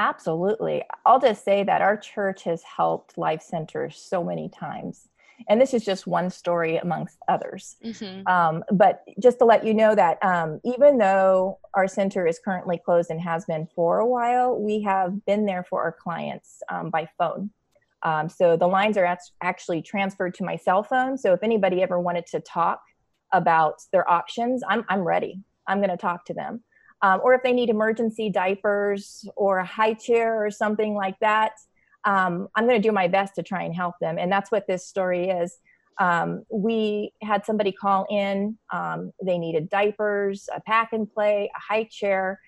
absolutely 0.00 0.82
i'll 1.06 1.20
just 1.20 1.44
say 1.44 1.62
that 1.62 1.82
our 1.82 1.96
church 1.96 2.42
has 2.44 2.62
helped 2.62 3.18
life 3.18 3.42
centers 3.42 3.96
so 3.96 4.24
many 4.24 4.48
times 4.48 5.10
and 5.48 5.60
this 5.60 5.74
is 5.74 5.84
just 5.84 6.06
one 6.06 6.30
story 6.30 6.76
amongst 6.76 7.18
others. 7.28 7.76
Mm-hmm. 7.84 8.26
Um, 8.26 8.64
but 8.72 9.02
just 9.18 9.38
to 9.38 9.44
let 9.44 9.64
you 9.64 9.74
know 9.74 9.94
that 9.94 10.22
um, 10.22 10.60
even 10.64 10.98
though 10.98 11.58
our 11.74 11.88
center 11.88 12.26
is 12.26 12.38
currently 12.44 12.78
closed 12.84 13.10
and 13.10 13.20
has 13.20 13.44
been 13.46 13.66
for 13.74 13.98
a 13.98 14.06
while, 14.06 14.58
we 14.58 14.82
have 14.82 15.24
been 15.24 15.46
there 15.46 15.64
for 15.64 15.82
our 15.82 15.92
clients 15.92 16.62
um, 16.70 16.90
by 16.90 17.08
phone. 17.18 17.50
Um, 18.02 18.28
so 18.28 18.56
the 18.56 18.66
lines 18.66 18.96
are 18.96 19.18
actually 19.42 19.82
transferred 19.82 20.34
to 20.34 20.44
my 20.44 20.56
cell 20.56 20.82
phone. 20.82 21.18
So 21.18 21.32
if 21.32 21.42
anybody 21.42 21.82
ever 21.82 22.00
wanted 22.00 22.26
to 22.26 22.40
talk 22.40 22.82
about 23.32 23.82
their 23.92 24.10
options, 24.10 24.62
I'm, 24.66 24.84
I'm 24.88 25.00
ready. 25.00 25.40
I'm 25.66 25.78
going 25.78 25.90
to 25.90 25.96
talk 25.96 26.24
to 26.26 26.34
them. 26.34 26.64
Um, 27.02 27.20
or 27.22 27.34
if 27.34 27.42
they 27.42 27.52
need 27.52 27.70
emergency 27.70 28.30
diapers 28.30 29.24
or 29.36 29.58
a 29.58 29.64
high 29.64 29.94
chair 29.94 30.44
or 30.44 30.50
something 30.50 30.94
like 30.94 31.18
that, 31.20 31.52
um, 32.04 32.48
I'm 32.54 32.66
going 32.66 32.80
to 32.80 32.88
do 32.88 32.92
my 32.92 33.08
best 33.08 33.34
to 33.36 33.42
try 33.42 33.62
and 33.62 33.74
help 33.74 33.94
them. 34.00 34.18
And 34.18 34.30
that's 34.30 34.50
what 34.50 34.66
this 34.66 34.86
story 34.86 35.28
is. 35.28 35.58
Um, 35.98 36.44
we 36.50 37.12
had 37.22 37.44
somebody 37.44 37.72
call 37.72 38.06
in, 38.10 38.56
um, 38.72 39.12
they 39.22 39.36
needed 39.36 39.68
diapers, 39.68 40.48
a 40.54 40.60
pack 40.60 40.92
and 40.92 41.10
play, 41.10 41.50
a 41.54 41.60
high 41.60 41.84
chair, 41.90 42.40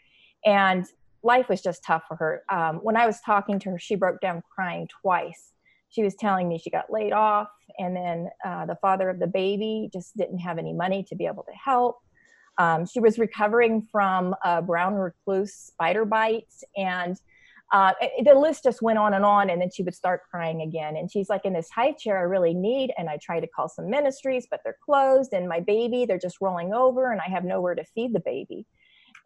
and 0.46 0.86
life 1.22 1.48
was 1.48 1.60
just 1.60 1.84
tough 1.84 2.04
for 2.08 2.16
her. 2.16 2.42
Um, 2.50 2.76
when 2.76 2.96
I 2.96 3.06
was 3.06 3.20
talking 3.20 3.58
to 3.60 3.70
her, 3.70 3.78
she 3.78 3.94
broke 3.94 4.20
down 4.20 4.42
crying 4.54 4.88
twice. 5.02 5.52
She 5.90 6.02
was 6.02 6.14
telling 6.14 6.48
me 6.48 6.58
she 6.58 6.70
got 6.70 6.90
laid 6.90 7.12
off, 7.12 7.48
and 7.78 7.94
then 7.94 8.30
uh, 8.42 8.64
the 8.64 8.76
father 8.76 9.10
of 9.10 9.18
the 9.18 9.26
baby 9.26 9.90
just 9.92 10.16
didn't 10.16 10.38
have 10.38 10.56
any 10.56 10.72
money 10.72 11.04
to 11.08 11.14
be 11.14 11.26
able 11.26 11.42
to 11.42 11.52
help. 11.52 11.98
Um, 12.58 12.86
she 12.86 13.00
was 13.00 13.18
recovering 13.18 13.82
from 13.90 14.34
a 14.44 14.60
brown 14.62 14.94
recluse 14.94 15.54
spider 15.54 16.04
bite, 16.04 16.52
and 16.76 17.16
uh, 17.72 17.92
it, 18.02 18.24
the 18.26 18.34
list 18.34 18.62
just 18.62 18.82
went 18.82 18.98
on 18.98 19.14
and 19.14 19.24
on 19.24 19.48
and 19.48 19.60
then 19.60 19.70
she 19.74 19.82
would 19.82 19.94
start 19.94 20.20
crying 20.30 20.60
again. 20.60 20.96
And 20.96 21.10
she's 21.10 21.30
like 21.30 21.44
in 21.44 21.54
this 21.54 21.70
high 21.70 21.92
chair 21.92 22.18
i 22.18 22.22
really 22.22 22.54
need 22.54 22.92
and 22.98 23.08
i 23.08 23.16
try 23.20 23.40
to 23.40 23.46
call 23.46 23.68
some 23.68 23.88
ministries 23.88 24.46
but 24.50 24.60
they're 24.62 24.76
closed 24.84 25.32
and 25.32 25.48
my 25.48 25.60
baby 25.60 26.04
they're 26.04 26.18
just 26.18 26.40
rolling 26.40 26.74
over 26.74 27.12
and 27.12 27.20
i 27.20 27.30
have 27.30 27.44
nowhere 27.44 27.74
to 27.74 27.84
feed 27.94 28.14
the 28.14 28.20
baby. 28.20 28.66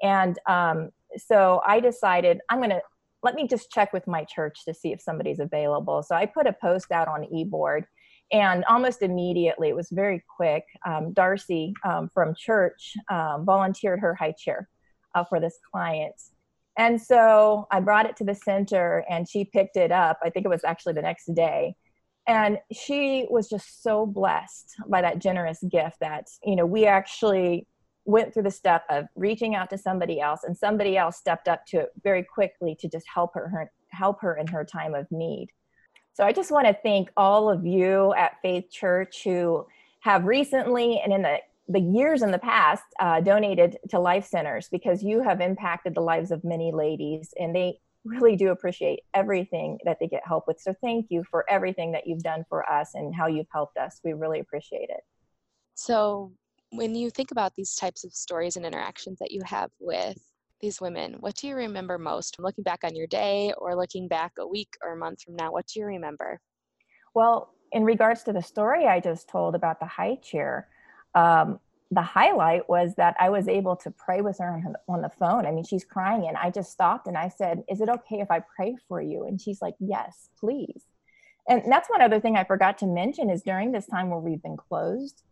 And 0.02 0.38
um, 0.49 0.90
so 1.16 1.61
i 1.66 1.80
decided 1.80 2.38
i'm 2.49 2.62
to 2.62 2.80
let 3.23 3.35
me 3.35 3.49
just 3.49 3.71
check 3.73 3.92
with 3.92 4.06
my 4.06 4.25
church 4.25 4.64
to 4.66 4.73
see 4.73 4.92
if 4.92 5.00
somebody's 5.00 5.40
available. 5.40 6.02
So 6.04 6.14
i 6.14 6.25
put 6.25 6.47
a 6.47 6.52
post 6.52 6.92
out 6.92 7.09
on 7.09 7.26
eBoard 7.35 7.85
and 8.33 8.64
almost 8.64 9.02
immediately 9.02 9.68
it 9.68 9.76
was 9.76 9.88
very 9.90 10.23
quick 10.37 10.64
um, 10.87 11.12
darcy 11.12 11.73
um, 11.85 12.11
from 12.12 12.35
church 12.37 12.95
um, 13.11 13.45
volunteered 13.45 14.00
her 14.00 14.14
high 14.14 14.35
chair 14.37 14.68
uh, 15.14 15.25
for 15.25 15.40
this 15.40 15.59
client 15.73 16.14
and 16.76 17.00
so 17.00 17.66
I 17.71 17.80
brought 17.80 18.06
it 18.06 18.16
to 18.16 18.25
the 18.25 18.35
center 18.35 19.04
and 19.09 19.28
she 19.28 19.45
picked 19.45 19.76
it 19.76 19.90
up. 19.90 20.18
I 20.23 20.30
think 20.30 20.45
it 20.45 20.50
was 20.50 20.64
actually 20.64 20.92
the 20.92 21.02
next 21.02 21.33
day. 21.35 21.75
And 22.28 22.59
she 22.73 23.26
was 23.30 23.49
just 23.49 23.83
so 23.83 24.04
blessed 24.04 24.75
by 24.88 25.00
that 25.00 25.21
generous 25.21 25.62
gift 25.71 25.97
that, 26.00 26.26
you 26.45 26.56
know, 26.56 26.66
we 26.66 26.87
actually 26.87 27.66
went 28.04 28.35
through 28.35 28.42
the 28.42 28.50
step 28.50 28.85
of 28.90 29.06
reaching 29.14 29.54
out 29.54 29.71
to 29.71 29.78
somebody 29.78 30.21
else 30.21 30.40
and 30.45 30.56
somebody 30.56 30.99
else 30.99 31.16
stepped 31.16 31.49
up 31.49 31.64
to 31.66 31.78
it 31.78 31.90
very 32.02 32.23
quickly 32.23 32.76
to 32.80 32.88
just 32.88 33.06
help 33.12 33.33
her, 33.35 33.49
her 33.49 33.73
help 33.90 34.21
her 34.21 34.37
in 34.37 34.47
her 34.47 34.64
time 34.64 34.95
of 34.95 35.06
need 35.11 35.49
so 36.16 36.25
i 36.25 36.32
just 36.32 36.50
want 36.50 36.66
to 36.66 36.75
thank 36.82 37.11
all 37.16 37.50
of 37.50 37.66
you 37.66 38.14
at 38.14 38.40
faith 38.40 38.70
church 38.70 39.23
who 39.25 39.66
have 40.00 40.25
recently 40.25 41.00
and 41.04 41.12
in 41.12 41.23
the 41.23 41.38
the 41.68 41.80
years 41.80 42.23
in 42.23 42.30
the 42.30 42.38
past 42.38 42.85
uh, 43.00 43.20
donated 43.20 43.76
to 43.90 43.99
life 43.99 44.25
centers 44.25 44.68
because 44.70 45.02
you 45.02 45.20
have 45.20 45.40
impacted 45.40 45.94
the 45.96 46.00
lives 46.00 46.30
of 46.30 46.44
many 46.44 46.70
ladies 46.70 47.35
and 47.40 47.54
they 47.54 47.76
really 48.04 48.37
do 48.37 48.50
appreciate 48.50 49.00
everything 49.14 49.78
that 49.85 49.99
they 50.00 50.06
get 50.06 50.23
help 50.25 50.46
with. 50.46 50.61
So 50.61 50.75
thank 50.80 51.06
you 51.11 51.25
for 51.28 51.44
everything 51.50 51.92
that 51.92 52.06
you've 52.06 52.23
done 52.23 52.44
for 52.49 52.70
us 52.70 52.94
and 52.94 53.14
how 53.14 53.26
you've 53.26 53.49
helped 53.52 53.76
us. 53.76 54.00
We 54.04 54.12
really 54.12 54.38
appreciate 54.38 54.90
it. 54.90 55.00
So 55.75 56.32
when 56.70 56.94
you 56.94 57.11
think 57.11 57.32
about 57.32 57.54
these 57.56 57.75
types 57.75 58.04
of 58.04 58.12
stories 58.12 58.56
and 58.56 58.64
interactions 58.64 59.18
that 59.18 59.32
you 59.32 59.42
have 59.44 59.70
with 59.80 60.18
these 60.61 60.81
women, 60.81 61.17
what 61.21 61.35
do 61.35 61.49
you 61.49 61.55
remember 61.55 61.99
most? 61.99 62.39
Looking 62.39 62.65
back 62.65 62.81
on 62.85 62.95
your 62.95 63.07
day 63.07 63.53
or 63.59 63.77
looking 63.77 64.09
back 64.09 64.33
a 64.39 64.47
week 64.47 64.77
or 64.83 64.93
a 64.93 64.97
month 64.97 65.23
from 65.23 65.37
now, 65.37 65.53
what 65.53 65.67
do 65.67 65.81
you 65.81 65.87
remember? 65.87 66.41
Well, 67.15 67.55
in 67.73 67.85
regards 67.85 68.23
to 68.25 68.33
the 68.33 68.43
story 68.43 68.87
I 68.87 69.01
just 69.01 69.29
told 69.29 69.55
about 69.55 69.81
the 69.81 69.87
high 69.87 70.17
chair, 70.17 70.69
um, 71.15 71.61
the 71.91 72.03
highlight 72.03 72.69
was 72.69 72.95
that 72.97 73.15
I 73.21 73.31
was 73.31 73.49
able 73.49 73.77
to 73.77 73.91
pray 73.91 74.21
with 74.21 74.39
her 74.39 74.63
on, 74.89 75.03
the 75.03 75.09
phone. 75.09 75.47
I 75.47 75.53
mean, 75.53 75.65
she's 75.65 75.85
crying, 75.85 76.27
and 76.27 76.37
I 76.37 76.51
just 76.51 76.73
stopped 76.73 77.07
and 77.07 77.17
I 77.17 77.29
said, 77.29 77.63
Is 77.71 77.81
it 77.81 77.89
okay 77.89 78.21
if 78.21 78.31
I 78.31 78.43
pray 78.57 78.77
for 78.89 79.01
you? 79.01 79.25
And 79.25 79.41
she's 79.41 79.63
like, 79.63 79.75
Yes, 79.79 80.29
please. 80.39 80.83
And 81.49 81.63
that's 81.71 81.89
one 81.89 82.03
other 82.03 82.19
thing 82.19 82.37
I 82.37 82.43
forgot 82.43 82.79
to 82.79 82.87
mention 82.87 83.31
is 83.31 83.43
during 83.43 83.71
this 83.71 83.87
time 83.87 84.11
where 84.11 84.19
we've 84.19 84.43
been 84.43 84.57
closed, 84.57 85.23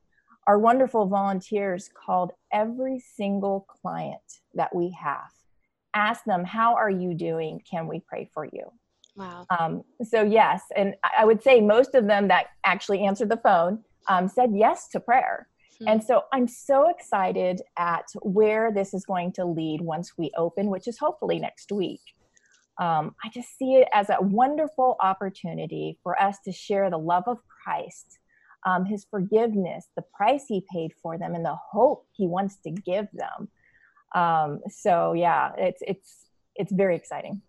our 0.46 0.58
wonderful 0.58 1.06
volunteers 1.06 1.90
called 1.94 2.32
every 2.52 2.98
single 2.98 3.66
client 3.68 4.20
that 4.54 4.74
we 4.74 4.96
have, 5.00 5.30
ask 5.94 6.24
them, 6.24 6.44
How 6.44 6.74
are 6.74 6.90
you 6.90 7.14
doing? 7.14 7.62
Can 7.68 7.86
we 7.86 8.00
pray 8.00 8.30
for 8.32 8.44
you? 8.44 8.70
Wow. 9.16 9.46
Um, 9.58 9.84
so, 10.02 10.22
yes. 10.22 10.62
And 10.76 10.94
I 11.16 11.24
would 11.24 11.42
say 11.42 11.60
most 11.60 11.94
of 11.94 12.06
them 12.06 12.28
that 12.28 12.46
actually 12.64 13.04
answered 13.04 13.30
the 13.30 13.36
phone 13.36 13.84
um, 14.08 14.28
said 14.28 14.50
yes 14.54 14.88
to 14.88 15.00
prayer. 15.00 15.48
Hmm. 15.78 15.88
And 15.88 16.04
so 16.04 16.22
I'm 16.32 16.48
so 16.48 16.90
excited 16.90 17.62
at 17.76 18.06
where 18.22 18.72
this 18.72 18.92
is 18.92 19.04
going 19.04 19.32
to 19.32 19.44
lead 19.44 19.80
once 19.80 20.12
we 20.18 20.30
open, 20.36 20.66
which 20.66 20.88
is 20.88 20.98
hopefully 20.98 21.38
next 21.38 21.72
week. 21.72 22.00
Um, 22.80 23.14
I 23.24 23.28
just 23.28 23.56
see 23.56 23.76
it 23.76 23.88
as 23.92 24.10
a 24.10 24.20
wonderful 24.20 24.96
opportunity 25.00 25.96
for 26.02 26.20
us 26.20 26.38
to 26.44 26.52
share 26.52 26.90
the 26.90 26.98
love 26.98 27.24
of 27.28 27.38
Christ 27.46 28.18
um, 28.64 28.84
his 28.84 29.06
forgiveness, 29.10 29.86
the 29.96 30.04
price 30.16 30.44
he 30.48 30.64
paid 30.72 30.92
for 31.02 31.18
them, 31.18 31.34
and 31.34 31.44
the 31.44 31.56
hope 31.70 32.06
he 32.12 32.26
wants 32.26 32.56
to 32.64 32.70
give 32.70 33.08
them. 33.12 33.48
Um, 34.14 34.60
so 34.68 35.12
yeah, 35.12 35.52
it's 35.58 35.82
it's 35.86 36.26
it's 36.56 36.72
very 36.72 36.96
exciting. 36.96 37.42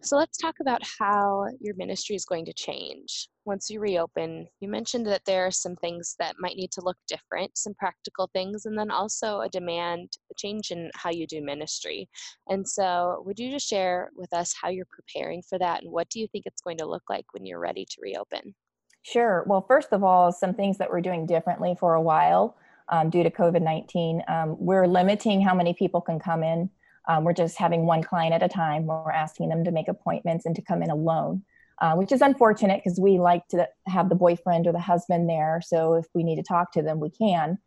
So 0.00 0.16
let's 0.16 0.38
talk 0.38 0.60
about 0.60 0.80
how 0.98 1.46
your 1.60 1.74
ministry 1.74 2.16
is 2.16 2.24
going 2.24 2.46
to 2.46 2.54
change 2.54 3.28
once 3.44 3.68
you 3.68 3.80
reopen. 3.80 4.46
You 4.60 4.68
mentioned 4.70 5.06
that 5.08 5.26
there 5.26 5.44
are 5.46 5.50
some 5.50 5.76
things 5.76 6.16
that 6.18 6.36
might 6.38 6.56
need 6.56 6.72
to 6.72 6.80
look 6.80 6.96
different, 7.06 7.58
some 7.58 7.74
practical 7.74 8.30
things, 8.32 8.64
and 8.64 8.78
then 8.78 8.90
also 8.90 9.40
a 9.40 9.48
demand 9.50 10.16
a 10.30 10.34
change 10.38 10.70
in 10.70 10.90
how 10.94 11.10
you 11.10 11.26
do 11.26 11.42
ministry. 11.42 12.08
And 12.48 12.66
so, 12.66 13.22
would 13.26 13.38
you 13.38 13.50
just 13.50 13.68
share 13.68 14.10
with 14.16 14.32
us 14.32 14.54
how 14.58 14.70
you're 14.70 14.86
preparing 14.86 15.42
for 15.42 15.58
that 15.58 15.82
and 15.82 15.92
what 15.92 16.08
do 16.08 16.18
you 16.18 16.28
think 16.28 16.46
it's 16.46 16.62
going 16.62 16.78
to 16.78 16.86
look 16.86 17.04
like 17.10 17.26
when 17.32 17.44
you're 17.44 17.60
ready 17.60 17.84
to 17.84 18.00
reopen? 18.00 18.54
Sure. 19.02 19.44
Well, 19.46 19.64
first 19.66 19.92
of 19.92 20.04
all, 20.04 20.32
some 20.32 20.54
things 20.54 20.78
that 20.78 20.90
we're 20.90 21.00
doing 21.00 21.26
differently 21.26 21.74
for 21.78 21.94
a 21.94 22.02
while 22.02 22.56
um, 22.88 23.10
due 23.10 23.22
to 23.22 23.30
COVID 23.30 23.62
19. 23.62 24.22
Um, 24.28 24.56
we're 24.58 24.86
limiting 24.86 25.40
how 25.40 25.54
many 25.54 25.74
people 25.74 26.00
can 26.00 26.18
come 26.18 26.42
in. 26.42 26.70
Um, 27.08 27.24
we're 27.24 27.32
just 27.32 27.56
having 27.56 27.86
one 27.86 28.02
client 28.02 28.34
at 28.34 28.42
a 28.42 28.48
time. 28.48 28.86
We're 28.86 29.10
asking 29.10 29.48
them 29.48 29.64
to 29.64 29.70
make 29.70 29.88
appointments 29.88 30.44
and 30.44 30.54
to 30.56 30.62
come 30.62 30.82
in 30.82 30.90
alone, 30.90 31.42
uh, 31.80 31.94
which 31.94 32.12
is 32.12 32.20
unfortunate 32.20 32.82
because 32.84 33.00
we 33.00 33.18
like 33.18 33.48
to 33.48 33.66
have 33.86 34.10
the 34.10 34.14
boyfriend 34.14 34.66
or 34.66 34.72
the 34.72 34.78
husband 34.80 35.28
there. 35.28 35.62
So 35.64 35.94
if 35.94 36.06
we 36.14 36.22
need 36.22 36.36
to 36.36 36.42
talk 36.42 36.72
to 36.72 36.82
them, 36.82 37.00
we 37.00 37.10
can. 37.10 37.58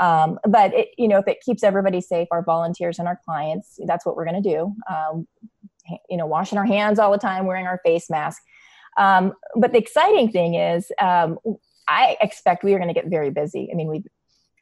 Um, 0.00 0.38
but 0.48 0.74
it, 0.74 0.88
you 0.98 1.08
know, 1.08 1.18
if 1.18 1.28
it 1.28 1.40
keeps 1.40 1.62
everybody 1.62 2.00
safe, 2.00 2.28
our 2.30 2.42
volunteers 2.42 2.98
and 2.98 3.08
our 3.08 3.20
clients, 3.24 3.78
that's 3.86 4.04
what 4.04 4.16
we're 4.16 4.24
going 4.24 4.42
to 4.42 4.48
do. 4.50 4.74
Um, 4.90 5.26
you 6.08 6.16
know, 6.16 6.26
washing 6.26 6.58
our 6.58 6.66
hands 6.66 6.98
all 6.98 7.10
the 7.10 7.18
time, 7.18 7.46
wearing 7.46 7.66
our 7.66 7.80
face 7.84 8.08
mask. 8.10 8.42
Um, 8.98 9.32
but 9.56 9.72
the 9.72 9.78
exciting 9.78 10.30
thing 10.30 10.54
is, 10.54 10.90
um, 11.00 11.38
I 11.88 12.16
expect 12.20 12.64
we 12.64 12.74
are 12.74 12.78
going 12.78 12.92
to 12.92 12.94
get 12.94 13.08
very 13.08 13.30
busy. 13.30 13.68
I 13.72 13.74
mean, 13.74 13.88
we 13.88 14.04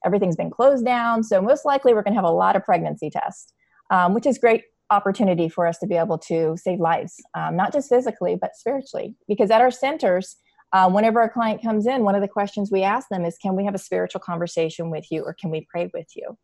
everything's 0.05 0.37
been 0.37 0.51
closed 0.51 0.85
down, 0.85 1.25
so 1.25 1.43
most 1.43 1.65
likely 1.65 1.93
we're 1.93 2.03
going 2.03 2.15
to 2.15 2.21
have 2.21 2.29
a 2.29 2.33
lot 2.33 2.57
of 2.57 2.65
pregnancy 2.65 3.11
tests, 3.11 3.53
um, 3.91 4.15
which 4.15 4.27
is 4.27 4.39
great 4.39 4.63
opportunity 4.91 5.49
for 5.49 5.67
us 5.67 5.79
to 5.79 5.87
be 5.87 5.97
able 5.97 6.17
to 6.17 6.57
save 6.57 6.81
lives, 6.81 7.17
um, 7.35 7.57
not 7.57 7.73
just 7.73 7.89
physically 7.89 8.37
but 8.41 8.55
spiritually. 8.55 9.15
Because 9.27 9.51
at 9.51 9.61
our 9.61 9.71
centers, 9.71 10.37
uh, 10.73 10.89
whenever 10.89 11.23
a 11.23 11.29
client 11.29 11.63
comes 11.63 11.87
in, 11.87 12.05
one 12.05 12.15
of 12.15 12.21
the 12.21 12.29
questions 12.29 12.71
we 12.71 12.83
ask 12.83 13.09
them 13.09 13.25
is, 13.25 13.37
"Can 13.39 13.57
we 13.57 13.65
have 13.65 13.75
a 13.75 13.79
spiritual 13.79 14.21
conversation 14.21 14.91
with 14.91 15.07
you, 15.11 15.23
or 15.23 15.35
can 15.35 15.51
we 15.51 15.67
pray 15.71 15.91
with 15.93 16.09
you?" 16.15 16.39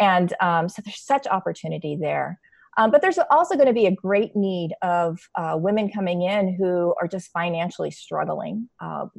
And 0.00 0.32
um, 0.40 0.68
so 0.68 0.80
there's 0.84 1.04
such 1.04 1.26
opportunity 1.26 1.96
there. 2.00 2.40
Um, 2.76 2.90
but 2.90 3.02
there's 3.02 3.18
also 3.30 3.54
going 3.54 3.68
to 3.68 3.72
be 3.72 3.86
a 3.86 3.94
great 3.94 4.34
need 4.34 4.72
of 4.82 5.20
uh, 5.36 5.56
women 5.56 5.90
coming 5.90 6.22
in 6.22 6.54
who 6.54 6.94
are 7.00 7.06
just 7.06 7.30
financially 7.30 7.90
struggling. 7.90 8.68
Um, 8.80 9.10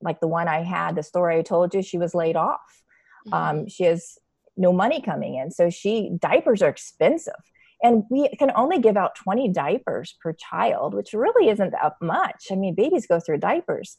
like 0.00 0.20
the 0.20 0.28
one 0.28 0.46
I 0.46 0.62
had, 0.62 0.94
the 0.94 1.02
story 1.02 1.38
I 1.38 1.42
told 1.42 1.74
you, 1.74 1.82
she 1.82 1.98
was 1.98 2.14
laid 2.14 2.36
off. 2.36 2.82
Mm-hmm. 3.26 3.34
Um, 3.34 3.68
she 3.68 3.84
has 3.84 4.18
no 4.56 4.72
money 4.72 5.00
coming 5.00 5.36
in. 5.36 5.50
So 5.50 5.70
she, 5.70 6.10
diapers 6.20 6.62
are 6.62 6.68
expensive. 6.68 7.34
And 7.82 8.02
we 8.10 8.28
can 8.38 8.50
only 8.56 8.80
give 8.80 8.96
out 8.96 9.14
20 9.14 9.50
diapers 9.50 10.16
per 10.20 10.32
child, 10.32 10.94
which 10.94 11.12
really 11.12 11.48
isn't 11.48 11.70
that 11.70 11.94
much. 12.02 12.46
I 12.50 12.56
mean, 12.56 12.74
babies 12.74 13.06
go 13.06 13.20
through 13.20 13.38
diapers. 13.38 13.96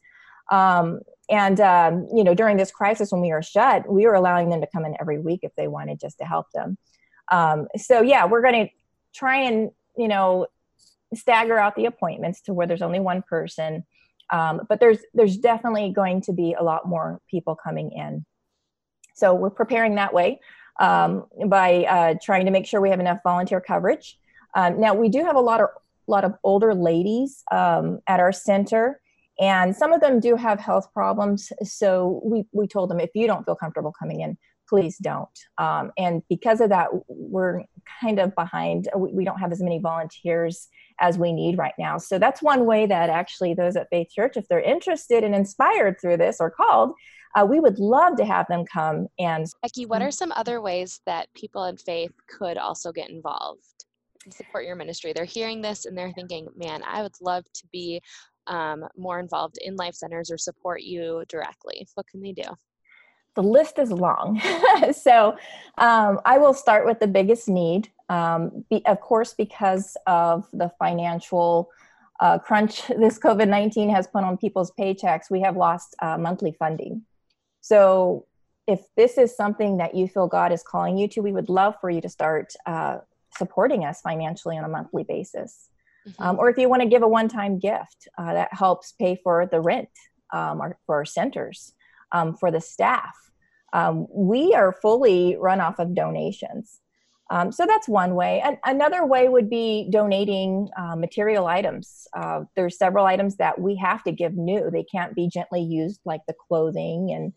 Um, 0.52 1.00
and, 1.30 1.62
um, 1.62 2.08
you 2.14 2.24
know, 2.24 2.34
during 2.34 2.58
this 2.58 2.72
crisis 2.72 3.12
when 3.12 3.22
we 3.22 3.32
were 3.32 3.42
shut, 3.42 3.90
we 3.90 4.06
were 4.06 4.16
allowing 4.16 4.50
them 4.50 4.62
to 4.62 4.68
come 4.68 4.84
in 4.84 4.96
every 5.00 5.20
week 5.20 5.42
if 5.44 5.56
they 5.56 5.68
wanted 5.68 6.00
just 6.00 6.18
to 6.20 6.26
help 6.26 6.48
them. 6.54 6.78
Um, 7.32 7.68
so, 7.78 8.02
yeah, 8.02 8.26
we're 8.26 8.42
going 8.42 8.66
to 8.66 8.72
try 9.14 9.38
and 9.44 9.72
you 9.98 10.08
know 10.08 10.48
stagger 11.14 11.58
out 11.58 11.76
the 11.76 11.86
appointments 11.86 12.42
to 12.42 12.54
where 12.54 12.68
there's 12.68 12.82
only 12.82 13.00
one 13.00 13.24
person. 13.28 13.86
Um, 14.32 14.62
but 14.70 14.80
there's 14.80 15.00
there's 15.14 15.38
definitely 15.38 15.92
going 15.92 16.22
to 16.22 16.34
be 16.34 16.54
a 16.54 16.64
lot 16.64 16.88
more 16.88 17.20
people 17.30 17.56
coming 17.56 17.92
in. 17.92 18.26
So 19.16 19.34
we're 19.34 19.50
preparing 19.50 19.96
that 19.96 20.14
way 20.14 20.40
um, 20.80 21.26
by 21.48 21.84
uh, 21.86 22.14
trying 22.22 22.46
to 22.46 22.52
make 22.52 22.66
sure 22.66 22.80
we 22.80 22.92
have 22.92 23.00
enough 23.00 23.20
volunteer 23.24 23.60
coverage. 23.60 24.18
Um, 24.56 24.80
now 24.80 24.94
we 24.94 25.10
do 25.10 25.24
have 25.24 25.36
a 25.36 25.42
lot 25.42 25.62
of 25.62 25.70
lot 26.08 26.24
of 26.24 26.34
older 26.44 26.74
ladies 26.74 27.44
um, 27.52 28.00
at 28.08 28.20
our 28.20 28.32
center 28.32 29.00
and 29.40 29.74
some 29.76 29.94
of 29.94 30.02
them 30.02 30.20
do 30.20 30.36
have 30.36 30.60
health 30.60 30.92
problems. 30.94 31.52
So 31.64 32.22
we, 32.24 32.46
we 32.52 32.68
told 32.68 32.90
them 32.90 33.00
if 33.00 33.12
you 33.16 33.26
don't 33.26 33.46
feel 33.46 33.56
comfortable 33.56 33.94
coming 33.98 34.20
in 34.20 34.38
please 34.70 34.98
don't. 34.98 35.28
Um, 35.58 35.92
and 35.98 36.22
because 36.30 36.62
of 36.62 36.70
that, 36.70 36.90
we're 37.08 37.64
kind 38.02 38.20
of 38.20 38.36
behind. 38.36 38.88
We, 38.96 39.12
we, 39.12 39.26
don't 39.26 39.40
have 39.40 39.52
as 39.52 39.62
many 39.62 39.80
volunteers 39.80 40.68
as 41.00 41.18
we 41.18 41.34
need 41.34 41.58
right 41.58 41.74
now. 41.80 41.98
So 41.98 42.20
that's 42.20 42.42
one 42.42 42.66
way 42.66 42.86
that 42.86 43.10
actually 43.10 43.54
those 43.54 43.76
at 43.76 43.88
Faith 43.90 44.10
Church, 44.14 44.38
if 44.38 44.48
they're 44.48 44.62
interested 44.62 45.24
and 45.24 45.34
inspired 45.34 45.98
through 46.00 46.18
this 46.18 46.38
or 46.40 46.52
called, 46.52 46.94
uh, 47.36 47.46
we 47.46 47.60
would 47.60 47.80
love 47.80 48.16
to 48.18 48.26
have 48.26 48.48
them 48.48 48.64
come 48.72 49.08
and. 49.18 49.48
Becky, 49.62 49.86
what 49.86 50.02
are 50.02 50.12
some 50.12 50.32
other 50.36 50.62
ways 50.62 51.02
that 51.06 51.28
people 51.34 51.66
in 51.66 51.78
faith 51.78 52.12
could 52.28 52.58
also 52.58 52.92
get 52.92 53.10
involved 53.10 53.64
and 54.26 54.34
support 54.34 54.66
your 54.66 54.76
ministry? 54.76 55.14
They're 55.14 55.26
hearing 55.26 55.62
this 55.62 55.86
and 55.86 55.98
they're 55.98 56.14
thinking, 56.14 56.48
man, 56.56 56.82
I 56.86 57.02
would 57.02 57.16
love 57.22 57.46
to 57.54 57.68
be 57.72 58.02
um, 58.48 58.84
more 58.98 59.20
involved 59.20 59.58
in 59.62 59.76
life 59.76 59.96
centers 59.96 60.32
or 60.32 60.38
support 60.38 60.82
you 60.82 61.24
directly. 61.30 61.88
What 61.96 62.08
can 62.08 62.22
they 62.22 62.34
do? 62.34 62.44
The 63.36 63.44
list 63.44 63.80
is 63.80 63.92
long. 63.92 64.42
so 64.92 65.38
um, 65.78 66.20
I 66.26 66.38
will 66.38 66.54
start 66.54 66.86
with 66.86 67.00
the 67.00 67.08
biggest 67.08 67.48
need. 67.48 67.90
Um, 68.10 68.66
be, 68.70 68.86
of 68.86 69.00
course, 69.02 69.34
because 69.34 69.96
of 70.08 70.48
the 70.52 70.72
financial 70.80 71.70
uh, 72.20 72.38
crunch 72.40 72.88
this 72.88 73.20
COVID 73.20 73.48
19 73.48 73.90
has 73.90 74.08
put 74.08 74.24
on 74.24 74.38
people's 74.38 74.72
paychecks, 74.80 75.30
we 75.30 75.42
have 75.42 75.56
lost 75.56 75.96
uh, 76.02 76.18
monthly 76.18 76.52
funding. 76.52 77.04
So 77.62 78.26
if 78.68 78.82
this 78.96 79.18
is 79.18 79.36
something 79.36 79.78
that 79.78 79.96
you 79.96 80.08
feel 80.08 80.28
God 80.28 80.52
is 80.52 80.64
calling 80.64 80.98
you 80.98 81.08
to, 81.10 81.22
we 81.22 81.32
would 81.32 81.50
love 81.50 81.76
for 81.82 81.90
you 81.90 82.02
to 82.02 82.10
start 82.10 82.54
uh, 82.66 83.00
supporting 83.38 83.86
us 83.86 84.02
financially 84.02 84.58
on 84.58 84.64
a 84.64 84.70
monthly 84.70 85.04
basis. 85.04 85.70
Mm-hmm. 86.08 86.24
Um, 86.24 86.40
or 86.40 86.50
if 86.50 86.58
you 86.58 86.70
want 86.70 86.82
to 86.82 86.88
give 86.88 87.04
a 87.04 87.08
one 87.08 87.28
time 87.28 87.60
gift 87.60 88.08
uh, 88.18 88.34
that 88.34 88.54
helps 88.54 88.94
pay 88.94 89.20
for 89.24 89.48
the 89.52 89.60
rent 89.60 89.90
um, 90.34 90.62
or 90.62 90.78
for 90.86 90.96
our 90.96 91.06
centers 91.06 91.74
um, 92.12 92.36
for 92.36 92.52
the 92.52 92.62
staff. 92.62 93.16
Um, 93.74 94.08
we 94.14 94.54
are 94.54 94.74
fully 94.82 95.38
run 95.40 95.62
off 95.62 95.80
of 95.80 95.96
donations. 95.96 96.80
Um, 97.32 97.52
so 97.52 97.68
that's 97.68 97.88
one 97.88 98.16
way. 98.16 98.42
And 98.44 98.58
another 98.66 99.06
way 99.06 99.30
would 99.30 99.50
be 99.50 99.88
donating 99.92 100.68
uh, 100.76 100.96
material 100.96 101.46
items. 101.46 102.08
Uh, 102.16 102.42
there's 102.56 102.78
several 102.78 103.06
items 103.06 103.36
that 103.36 103.62
we 103.62 103.76
have 103.76 104.04
to 104.04 104.12
give 104.12 104.34
new. 104.36 104.72
They 104.72 104.84
can't 104.84 105.14
be 105.14 105.30
gently 105.32 105.62
used, 105.62 106.00
like 106.06 106.22
the 106.28 106.34
clothing 106.48 107.12
and 107.12 107.34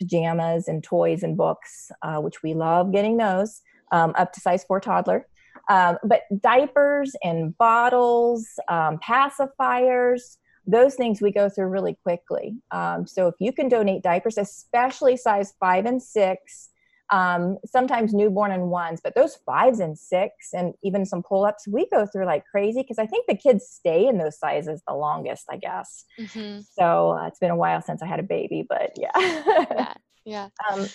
pajamas 0.00 0.66
and 0.66 0.82
toys 0.82 1.22
and 1.22 1.36
books, 1.36 1.92
uh, 2.02 2.16
which 2.16 2.42
we 2.42 2.54
love 2.54 2.92
getting 2.92 3.18
those 3.18 3.60
um, 3.92 4.14
up 4.18 4.32
to 4.32 4.40
size 4.40 4.64
four 4.64 4.80
toddler. 4.80 5.26
Um, 5.68 5.98
but 6.02 6.22
diapers 6.40 7.14
and 7.22 7.56
bottles, 7.56 8.48
um, 8.68 8.98
pacifiers, 8.98 10.38
those 10.66 10.94
things 10.94 11.20
we 11.20 11.32
go 11.32 11.48
through 11.48 11.66
really 11.66 11.96
quickly. 12.02 12.56
Um, 12.70 13.06
so 13.06 13.26
if 13.26 13.34
you 13.40 13.52
can 13.52 13.68
donate 13.68 14.02
diapers, 14.02 14.38
especially 14.38 15.16
size 15.16 15.54
five 15.58 15.86
and 15.86 16.02
six, 16.02 16.70
um, 17.10 17.58
sometimes 17.66 18.14
newborn 18.14 18.52
and 18.52 18.70
ones, 18.70 19.00
but 19.02 19.14
those 19.14 19.36
fives 19.44 19.80
and 19.80 19.98
six, 19.98 20.50
and 20.52 20.74
even 20.84 21.04
some 21.04 21.22
pull 21.22 21.44
ups, 21.44 21.66
we 21.66 21.88
go 21.90 22.06
through 22.06 22.24
like 22.24 22.44
crazy 22.46 22.82
because 22.82 22.98
I 22.98 23.06
think 23.06 23.26
the 23.26 23.36
kids 23.36 23.66
stay 23.68 24.06
in 24.06 24.18
those 24.18 24.38
sizes 24.38 24.82
the 24.86 24.94
longest, 24.94 25.46
I 25.50 25.56
guess. 25.56 26.04
Mm-hmm. 26.20 26.60
So 26.78 27.12
uh, 27.12 27.26
it's 27.26 27.40
been 27.40 27.50
a 27.50 27.56
while 27.56 27.82
since 27.82 28.02
I 28.02 28.06
had 28.06 28.20
a 28.20 28.24
baby, 28.24 28.64
but 28.68 28.92
yeah. 28.96 29.10
yeah. 29.16 29.94
Yeah. 30.24 30.48
Um, 30.72 30.86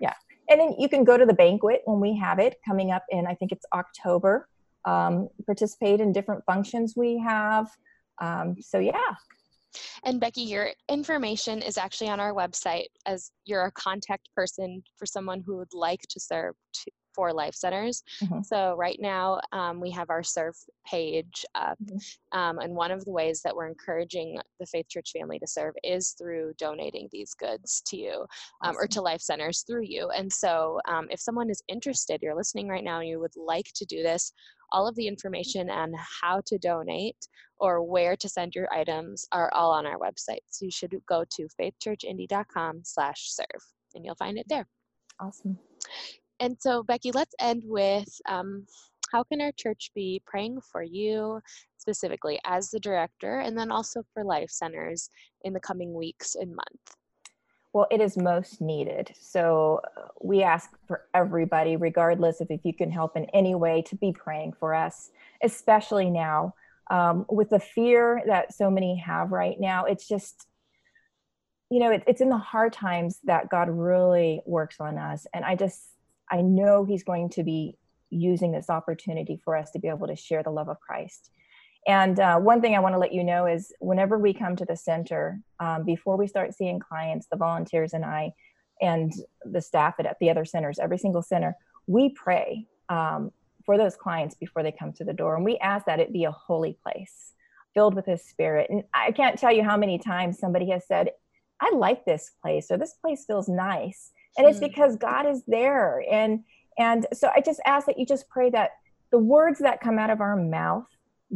yeah. 0.00 0.14
And 0.48 0.60
then 0.60 0.74
you 0.78 0.88
can 0.88 1.04
go 1.04 1.16
to 1.16 1.26
the 1.26 1.34
banquet 1.34 1.82
when 1.84 2.00
we 2.00 2.16
have 2.18 2.38
it 2.38 2.56
coming 2.66 2.90
up 2.90 3.04
in, 3.10 3.26
I 3.26 3.34
think 3.34 3.52
it's 3.52 3.66
October. 3.72 4.48
Um, 4.84 5.28
participate 5.46 6.00
in 6.00 6.12
different 6.12 6.44
functions 6.44 6.94
we 6.96 7.18
have. 7.18 7.68
Um, 8.20 8.56
so 8.60 8.78
yeah, 8.78 9.14
and 10.04 10.20
Becky, 10.20 10.42
your 10.42 10.70
information 10.88 11.62
is 11.62 11.78
actually 11.78 12.10
on 12.10 12.20
our 12.20 12.32
website 12.32 12.86
as 13.06 13.30
you're 13.44 13.64
a 13.64 13.72
contact 13.72 14.28
person 14.34 14.82
for 14.96 15.06
someone 15.06 15.42
who 15.44 15.56
would 15.56 15.72
like 15.72 16.02
to 16.10 16.20
serve 16.20 16.54
to, 16.74 16.90
for 17.14 17.32
life 17.32 17.54
centers. 17.54 18.02
Mm-hmm. 18.22 18.42
So 18.42 18.74
right 18.76 18.98
now 19.00 19.40
um, 19.52 19.80
we 19.80 19.90
have 19.92 20.10
our 20.10 20.24
serve 20.24 20.56
page 20.84 21.46
up, 21.54 21.78
mm-hmm. 21.84 22.38
um, 22.38 22.58
and 22.58 22.74
one 22.74 22.90
of 22.90 23.04
the 23.04 23.12
ways 23.12 23.40
that 23.42 23.54
we're 23.54 23.68
encouraging 23.68 24.38
the 24.58 24.66
Faith 24.66 24.88
Church 24.88 25.12
family 25.16 25.38
to 25.38 25.46
serve 25.46 25.74
is 25.84 26.10
through 26.18 26.54
donating 26.58 27.08
these 27.12 27.32
goods 27.34 27.82
to 27.86 27.96
you 27.96 28.26
um, 28.62 28.70
awesome. 28.70 28.76
or 28.80 28.86
to 28.88 29.00
life 29.00 29.20
centers 29.20 29.62
through 29.62 29.84
you. 29.84 30.10
And 30.10 30.32
so 30.32 30.80
um, 30.88 31.06
if 31.08 31.20
someone 31.20 31.50
is 31.50 31.62
interested, 31.68 32.20
you're 32.20 32.34
listening 32.34 32.68
right 32.68 32.84
now, 32.84 32.98
and 32.98 33.08
you 33.08 33.20
would 33.20 33.36
like 33.36 33.70
to 33.76 33.84
do 33.84 34.02
this, 34.02 34.32
all 34.72 34.86
of 34.86 34.94
the 34.96 35.06
information 35.06 35.70
on 35.70 35.92
how 36.22 36.40
to 36.46 36.58
donate 36.58 37.28
or 37.58 37.82
where 37.82 38.16
to 38.16 38.28
send 38.28 38.54
your 38.54 38.72
items 38.72 39.26
are 39.32 39.52
all 39.54 39.70
on 39.70 39.86
our 39.86 39.98
website. 39.98 40.40
So 40.50 40.64
you 40.64 40.70
should 40.70 40.96
go 41.08 41.24
to 41.36 41.48
faithchurchindy.com 41.60 42.80
slash 42.84 43.30
serve 43.30 43.62
and 43.94 44.04
you'll 44.04 44.16
find 44.16 44.38
it 44.38 44.46
there. 44.48 44.66
Awesome. 45.20 45.58
And 46.40 46.56
so, 46.60 46.82
Becky, 46.82 47.12
let's 47.12 47.34
end 47.40 47.62
with 47.64 48.08
um, 48.28 48.66
how 49.12 49.22
can 49.22 49.40
our 49.40 49.52
church 49.52 49.90
be 49.94 50.20
praying 50.26 50.60
for 50.72 50.82
you 50.82 51.40
specifically 51.78 52.40
as 52.44 52.70
the 52.70 52.80
director 52.80 53.40
and 53.40 53.56
then 53.56 53.70
also 53.70 54.02
for 54.12 54.24
life 54.24 54.50
centers 54.50 55.08
in 55.42 55.52
the 55.52 55.60
coming 55.60 55.94
weeks 55.94 56.34
and 56.34 56.50
months? 56.50 56.96
Well, 57.74 57.88
it 57.90 58.00
is 58.00 58.16
most 58.16 58.60
needed. 58.60 59.12
So 59.18 59.82
we 60.22 60.44
ask 60.44 60.70
for 60.86 61.06
everybody, 61.12 61.74
regardless 61.74 62.40
of 62.40 62.46
if 62.48 62.60
you 62.62 62.72
can 62.72 62.88
help 62.88 63.16
in 63.16 63.24
any 63.34 63.56
way, 63.56 63.82
to 63.88 63.96
be 63.96 64.12
praying 64.12 64.52
for 64.60 64.76
us, 64.76 65.10
especially 65.42 66.08
now 66.08 66.54
um, 66.88 67.26
with 67.28 67.50
the 67.50 67.58
fear 67.58 68.22
that 68.28 68.54
so 68.54 68.70
many 68.70 68.96
have 68.98 69.32
right 69.32 69.58
now. 69.58 69.86
It's 69.86 70.06
just, 70.06 70.46
you 71.68 71.80
know, 71.80 71.90
it, 71.90 72.04
it's 72.06 72.20
in 72.20 72.28
the 72.28 72.38
hard 72.38 72.72
times 72.72 73.18
that 73.24 73.50
God 73.50 73.68
really 73.68 74.40
works 74.46 74.76
on 74.78 74.96
us. 74.96 75.26
And 75.34 75.44
I 75.44 75.56
just, 75.56 75.82
I 76.30 76.42
know 76.42 76.84
He's 76.84 77.02
going 77.02 77.30
to 77.30 77.42
be 77.42 77.76
using 78.08 78.52
this 78.52 78.70
opportunity 78.70 79.40
for 79.44 79.56
us 79.56 79.72
to 79.72 79.80
be 79.80 79.88
able 79.88 80.06
to 80.06 80.14
share 80.14 80.44
the 80.44 80.50
love 80.50 80.68
of 80.68 80.78
Christ. 80.78 81.30
And 81.86 82.18
uh, 82.18 82.38
one 82.38 82.60
thing 82.60 82.74
I 82.74 82.80
want 82.80 82.94
to 82.94 82.98
let 82.98 83.12
you 83.12 83.22
know 83.22 83.46
is 83.46 83.72
whenever 83.80 84.18
we 84.18 84.32
come 84.32 84.56
to 84.56 84.64
the 84.64 84.76
center, 84.76 85.40
um, 85.60 85.84
before 85.84 86.16
we 86.16 86.26
start 86.26 86.54
seeing 86.54 86.78
clients, 86.78 87.26
the 87.30 87.36
volunteers 87.36 87.92
and 87.92 88.04
I, 88.04 88.32
and 88.80 89.12
the 89.44 89.60
staff 89.60 89.96
at, 89.98 90.06
at 90.06 90.18
the 90.18 90.30
other 90.30 90.44
centers, 90.44 90.78
every 90.78 90.98
single 90.98 91.22
center, 91.22 91.56
we 91.86 92.10
pray 92.10 92.66
um, 92.88 93.30
for 93.64 93.76
those 93.76 93.96
clients 93.96 94.34
before 94.34 94.62
they 94.62 94.72
come 94.72 94.92
to 94.94 95.04
the 95.04 95.12
door. 95.12 95.36
And 95.36 95.44
we 95.44 95.58
ask 95.58 95.84
that 95.86 96.00
it 96.00 96.12
be 96.12 96.24
a 96.24 96.30
holy 96.30 96.78
place 96.82 97.32
filled 97.74 97.94
with 97.94 98.06
His 98.06 98.24
Spirit. 98.24 98.70
And 98.70 98.84
I 98.94 99.10
can't 99.12 99.38
tell 99.38 99.52
you 99.52 99.62
how 99.62 99.76
many 99.76 99.98
times 99.98 100.38
somebody 100.38 100.70
has 100.70 100.86
said, 100.86 101.10
I 101.60 101.70
like 101.74 102.04
this 102.04 102.32
place, 102.42 102.70
or 102.70 102.78
this 102.78 102.94
place 102.94 103.24
feels 103.26 103.48
nice. 103.48 104.10
And 104.36 104.46
it's 104.46 104.58
hmm. 104.58 104.66
because 104.66 104.96
God 104.96 105.26
is 105.26 105.42
there. 105.46 106.02
And 106.10 106.44
and 106.76 107.06
so 107.12 107.30
I 107.34 107.40
just 107.40 107.60
ask 107.66 107.86
that 107.86 107.98
you 107.98 108.06
just 108.06 108.28
pray 108.28 108.50
that 108.50 108.70
the 109.12 109.18
words 109.18 109.60
that 109.60 109.80
come 109.80 109.98
out 109.98 110.10
of 110.10 110.20
our 110.20 110.36
mouth 110.36 110.86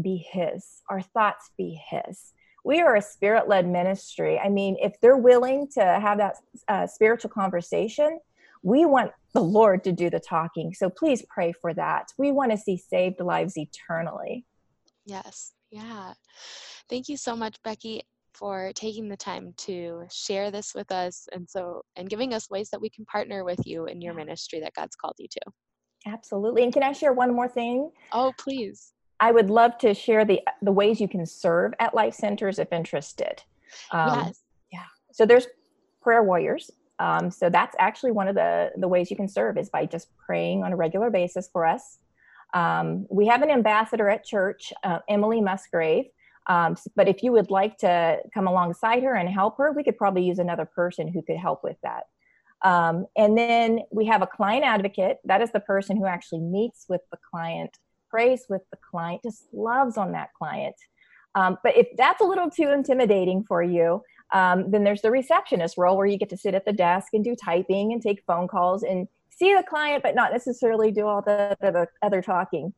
be 0.00 0.26
His, 0.30 0.82
our 0.88 1.00
thoughts 1.00 1.50
be 1.56 1.80
His. 1.90 2.32
We 2.64 2.80
are 2.80 2.96
a 2.96 3.02
spirit 3.02 3.48
led 3.48 3.66
ministry. 3.66 4.38
I 4.38 4.48
mean, 4.48 4.76
if 4.80 5.00
they're 5.00 5.16
willing 5.16 5.68
to 5.74 5.82
have 5.82 6.18
that 6.18 6.36
uh, 6.68 6.86
spiritual 6.86 7.30
conversation, 7.30 8.18
we 8.62 8.84
want 8.84 9.12
the 9.34 9.42
Lord 9.42 9.84
to 9.84 9.92
do 9.92 10.10
the 10.10 10.20
talking. 10.20 10.74
So 10.74 10.90
please 10.90 11.24
pray 11.28 11.52
for 11.60 11.72
that. 11.74 12.08
We 12.18 12.32
want 12.32 12.50
to 12.50 12.58
see 12.58 12.76
saved 12.76 13.20
lives 13.20 13.56
eternally. 13.56 14.44
Yes. 15.04 15.52
Yeah. 15.70 16.14
Thank 16.90 17.08
you 17.08 17.16
so 17.16 17.36
much, 17.36 17.56
Becky, 17.62 18.02
for 18.34 18.72
taking 18.74 19.08
the 19.08 19.16
time 19.16 19.54
to 19.58 20.04
share 20.10 20.50
this 20.50 20.74
with 20.74 20.90
us 20.92 21.26
and 21.32 21.48
so 21.48 21.82
and 21.96 22.08
giving 22.08 22.34
us 22.34 22.50
ways 22.50 22.70
that 22.70 22.80
we 22.80 22.90
can 22.90 23.04
partner 23.04 23.44
with 23.44 23.60
you 23.66 23.86
in 23.86 24.00
your 24.00 24.14
ministry 24.14 24.60
that 24.60 24.74
God's 24.74 24.96
called 24.96 25.14
you 25.18 25.28
to. 25.30 25.40
Absolutely. 26.06 26.62
And 26.62 26.72
can 26.72 26.82
I 26.82 26.92
share 26.92 27.12
one 27.12 27.34
more 27.34 27.48
thing? 27.48 27.90
Oh, 28.12 28.32
please. 28.38 28.92
I 29.20 29.32
would 29.32 29.50
love 29.50 29.78
to 29.78 29.94
share 29.94 30.24
the 30.24 30.40
the 30.62 30.72
ways 30.72 31.00
you 31.00 31.08
can 31.08 31.26
serve 31.26 31.72
at 31.80 31.94
life 31.94 32.14
centers 32.14 32.58
if 32.58 32.72
interested. 32.72 33.42
Um, 33.90 34.26
yes. 34.26 34.42
Yeah. 34.72 34.84
So 35.12 35.26
there's 35.26 35.46
prayer 36.00 36.22
warriors. 36.22 36.70
Um, 37.00 37.30
so 37.30 37.48
that's 37.48 37.76
actually 37.78 38.12
one 38.12 38.28
of 38.28 38.34
the 38.34 38.70
the 38.76 38.88
ways 38.88 39.10
you 39.10 39.16
can 39.16 39.28
serve 39.28 39.58
is 39.58 39.68
by 39.70 39.86
just 39.86 40.08
praying 40.24 40.62
on 40.62 40.72
a 40.72 40.76
regular 40.76 41.10
basis 41.10 41.48
for 41.52 41.66
us. 41.66 41.98
Um, 42.54 43.06
we 43.10 43.26
have 43.26 43.42
an 43.42 43.50
ambassador 43.50 44.08
at 44.08 44.24
church, 44.24 44.72
uh, 44.84 45.00
Emily 45.08 45.40
Musgrave. 45.40 46.06
Um, 46.46 46.76
but 46.96 47.08
if 47.08 47.22
you 47.22 47.30
would 47.32 47.50
like 47.50 47.76
to 47.78 48.18
come 48.32 48.46
alongside 48.46 49.02
her 49.02 49.14
and 49.14 49.28
help 49.28 49.58
her, 49.58 49.72
we 49.72 49.84
could 49.84 49.98
probably 49.98 50.24
use 50.24 50.38
another 50.38 50.64
person 50.64 51.06
who 51.06 51.20
could 51.20 51.36
help 51.36 51.62
with 51.62 51.76
that. 51.82 52.04
Um, 52.62 53.06
and 53.16 53.36
then 53.36 53.80
we 53.92 54.06
have 54.06 54.22
a 54.22 54.26
client 54.26 54.64
advocate. 54.64 55.18
That 55.24 55.42
is 55.42 55.52
the 55.52 55.60
person 55.60 55.96
who 55.96 56.06
actually 56.06 56.40
meets 56.40 56.86
with 56.88 57.02
the 57.10 57.18
client 57.30 57.78
prays 58.10 58.46
with 58.48 58.62
the 58.70 58.78
client, 58.90 59.22
just 59.22 59.44
loves 59.52 59.96
on 59.96 60.12
that 60.12 60.32
client. 60.34 60.76
Um, 61.34 61.58
but 61.62 61.76
if 61.76 61.88
that's 61.96 62.20
a 62.20 62.24
little 62.24 62.50
too 62.50 62.70
intimidating 62.70 63.44
for 63.44 63.62
you, 63.62 64.02
um, 64.32 64.70
then 64.70 64.84
there's 64.84 65.02
the 65.02 65.10
receptionist 65.10 65.78
role 65.78 65.96
where 65.96 66.06
you 66.06 66.18
get 66.18 66.28
to 66.30 66.36
sit 66.36 66.54
at 66.54 66.64
the 66.64 66.72
desk 66.72 67.08
and 67.12 67.24
do 67.24 67.34
typing 67.34 67.92
and 67.92 68.02
take 68.02 68.22
phone 68.26 68.48
calls 68.48 68.82
and 68.82 69.08
see 69.30 69.54
the 69.54 69.62
client, 69.62 70.02
but 70.02 70.14
not 70.14 70.32
necessarily 70.32 70.90
do 70.90 71.06
all 71.06 71.22
the, 71.22 71.56
the, 71.60 71.70
the 71.70 71.86
other 72.02 72.20
talking. 72.20 72.72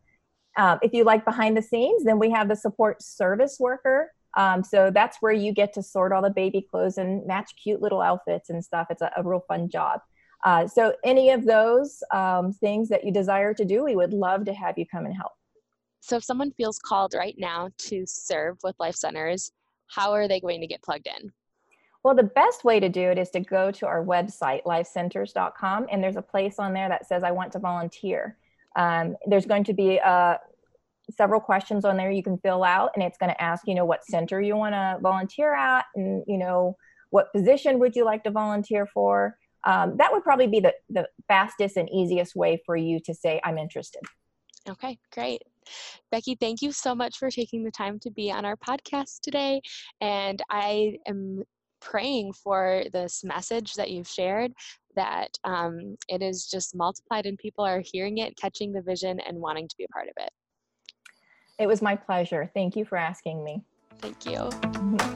Um, 0.56 0.78
if 0.82 0.92
you 0.92 1.04
like 1.04 1.24
behind 1.24 1.56
the 1.56 1.62
scenes, 1.62 2.04
then 2.04 2.18
we 2.18 2.30
have 2.30 2.48
the 2.48 2.56
support 2.56 3.02
service 3.02 3.56
worker. 3.58 4.12
Um, 4.36 4.62
so 4.62 4.90
that's 4.90 5.16
where 5.20 5.32
you 5.32 5.52
get 5.52 5.72
to 5.74 5.82
sort 5.82 6.12
all 6.12 6.22
the 6.22 6.30
baby 6.30 6.64
clothes 6.70 6.98
and 6.98 7.26
match 7.26 7.52
cute 7.60 7.80
little 7.80 8.00
outfits 8.00 8.50
and 8.50 8.64
stuff. 8.64 8.88
It's 8.90 9.02
a, 9.02 9.10
a 9.16 9.22
real 9.22 9.44
fun 9.48 9.68
job. 9.68 10.00
Uh, 10.44 10.66
so 10.66 10.94
any 11.04 11.30
of 11.30 11.44
those 11.44 12.02
um, 12.12 12.52
things 12.52 12.88
that 12.88 13.04
you 13.04 13.12
desire 13.12 13.52
to 13.54 13.64
do, 13.64 13.84
we 13.84 13.96
would 13.96 14.12
love 14.12 14.44
to 14.46 14.54
have 14.54 14.78
you 14.78 14.86
come 14.86 15.04
and 15.04 15.14
help. 15.14 15.32
So 16.00 16.16
if 16.16 16.24
someone 16.24 16.52
feels 16.52 16.78
called 16.78 17.14
right 17.14 17.34
now 17.38 17.70
to 17.78 18.04
serve 18.06 18.56
with 18.62 18.74
Life 18.78 18.94
Centers, 18.94 19.52
how 19.88 20.12
are 20.12 20.28
they 20.28 20.40
going 20.40 20.60
to 20.60 20.66
get 20.66 20.82
plugged 20.82 21.06
in? 21.06 21.32
Well, 22.02 22.14
the 22.14 22.22
best 22.22 22.64
way 22.64 22.80
to 22.80 22.88
do 22.88 23.10
it 23.10 23.18
is 23.18 23.28
to 23.30 23.40
go 23.40 23.70
to 23.72 23.86
our 23.86 24.02
website, 24.02 24.62
lifecenters.com, 24.64 25.86
and 25.92 26.02
there's 26.02 26.16
a 26.16 26.22
place 26.22 26.58
on 26.58 26.72
there 26.72 26.88
that 26.88 27.06
says, 27.06 27.22
I 27.22 27.30
want 27.30 27.52
to 27.52 27.58
volunteer. 27.58 28.38
Um, 28.76 29.16
there's 29.26 29.44
going 29.44 29.64
to 29.64 29.74
be 29.74 30.00
uh, 30.00 30.36
several 31.14 31.40
questions 31.40 31.84
on 31.84 31.98
there 31.98 32.10
you 32.10 32.22
can 32.22 32.38
fill 32.38 32.64
out, 32.64 32.92
and 32.94 33.04
it's 33.04 33.18
going 33.18 33.30
to 33.30 33.42
ask, 33.42 33.66
you 33.66 33.74
know, 33.74 33.84
what 33.84 34.06
center 34.06 34.40
you 34.40 34.56
want 34.56 34.74
to 34.74 34.98
volunteer 35.02 35.54
at, 35.54 35.84
and, 35.94 36.24
you 36.26 36.38
know, 36.38 36.74
what 37.10 37.30
position 37.34 37.78
would 37.80 37.94
you 37.94 38.06
like 38.06 38.24
to 38.24 38.30
volunteer 38.30 38.86
for 38.86 39.36
um, 39.64 39.96
that 39.98 40.12
would 40.12 40.22
probably 40.22 40.46
be 40.46 40.60
the, 40.60 40.74
the 40.88 41.06
fastest 41.28 41.76
and 41.76 41.88
easiest 41.90 42.34
way 42.34 42.62
for 42.64 42.76
you 42.76 43.00
to 43.04 43.14
say, 43.14 43.40
I'm 43.44 43.58
interested. 43.58 44.02
Okay, 44.68 44.98
great. 45.12 45.42
Becky, 46.10 46.34
thank 46.34 46.62
you 46.62 46.72
so 46.72 46.94
much 46.94 47.18
for 47.18 47.30
taking 47.30 47.64
the 47.64 47.70
time 47.70 47.98
to 48.00 48.10
be 48.10 48.30
on 48.30 48.44
our 48.44 48.56
podcast 48.56 49.20
today. 49.22 49.60
And 50.00 50.42
I 50.50 50.98
am 51.06 51.44
praying 51.80 52.32
for 52.32 52.84
this 52.92 53.24
message 53.24 53.74
that 53.74 53.90
you've 53.90 54.08
shared 54.08 54.52
that 54.96 55.30
um, 55.44 55.96
it 56.08 56.22
is 56.22 56.46
just 56.46 56.74
multiplied 56.74 57.26
and 57.26 57.38
people 57.38 57.64
are 57.64 57.82
hearing 57.84 58.18
it, 58.18 58.36
catching 58.36 58.72
the 58.72 58.82
vision, 58.82 59.20
and 59.20 59.38
wanting 59.38 59.68
to 59.68 59.76
be 59.76 59.84
a 59.84 59.88
part 59.88 60.08
of 60.08 60.14
it. 60.18 60.30
It 61.58 61.66
was 61.66 61.82
my 61.82 61.94
pleasure. 61.94 62.50
Thank 62.54 62.76
you 62.76 62.84
for 62.84 62.96
asking 62.96 63.44
me. 63.44 63.62
Thank 64.00 64.26
you. 64.26 65.10